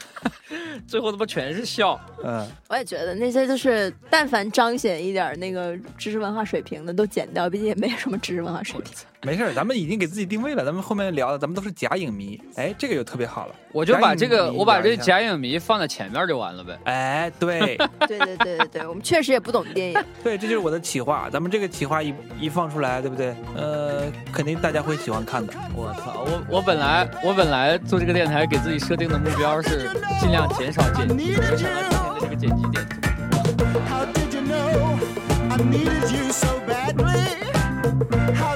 [0.88, 2.00] 最后他妈全是笑。
[2.24, 8.92] 嗯，我也觉得那些就是但凡彰显一点那个知识文化水平的都剪掉，毕竟也没什么知识文化水平。
[9.24, 13.56] 没事儿，咱们已经给自己定位了，咱们后面聊的咱们都是假影迷，哎，这个就特别好了。
[13.72, 16.78] 我就把这个我把这假影迷放在前面就完了呗。
[16.86, 17.76] 哎，对
[18.08, 20.04] 对对对对对，我们确实也不懂电影。
[20.24, 21.30] 对，这就是我的企划。
[21.32, 23.36] 咱们这个企划一一放出来，对不对？
[23.56, 25.52] 呃，肯定大家会喜欢看的。
[25.76, 26.24] 我操！
[26.26, 29.90] 我我本来我本来做这个电台给自己设定的目标是
[30.20, 33.82] 尽量减少剪辑，没想到今天的这个剪辑点这么多。
[33.90, 35.00] How did you know
[35.50, 37.36] I needed you so badly?
[38.36, 38.56] How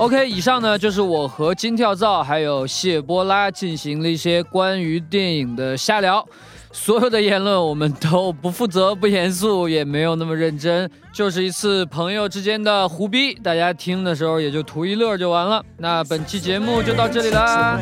[0.00, 6.26] OK，以上呢就是我和金跳蚤还有谢波拉进行了一些关于电影的瞎聊。
[6.72, 15.62] 所有的言论我们都不负责、不严肃，也没有那么认真，就是一次朋友之间的胡逼，大家听的时候也就图一乐就完了。
[15.76, 17.78] 那本期节目就到这里啦。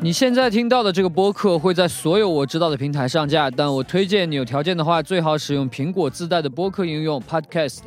[0.00, 7.80] 你现在听到的这个播客会在所有我知道的平台上架，但我推荐你有条件的话，最好使用苹果自带的播客应用 Podcast、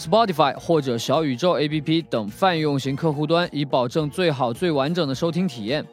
[0.00, 5.84] Spotify 或者小宇宙 APP 等泛用型客户端，以保证最好最完整的收听体验。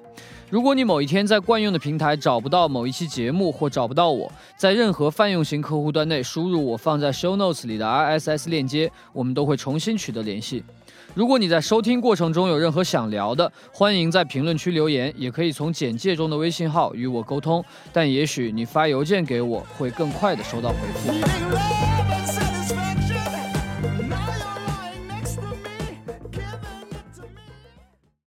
[0.50, 10.64] 如果你某一天在惯用的平台找不到某一期节目或找不到我，在任何泛用型客户端内输入我放在 Show Notes 里的 RSS 链接，我们都会重新取得联系。
[11.14, 17.62] 如果你在收听过程中有任何想聊的，欢迎在评论区留言，也可以从简介中的微信号与我沟通。
[17.92, 22.47] 但也许你发邮件给我会更快的收到回复。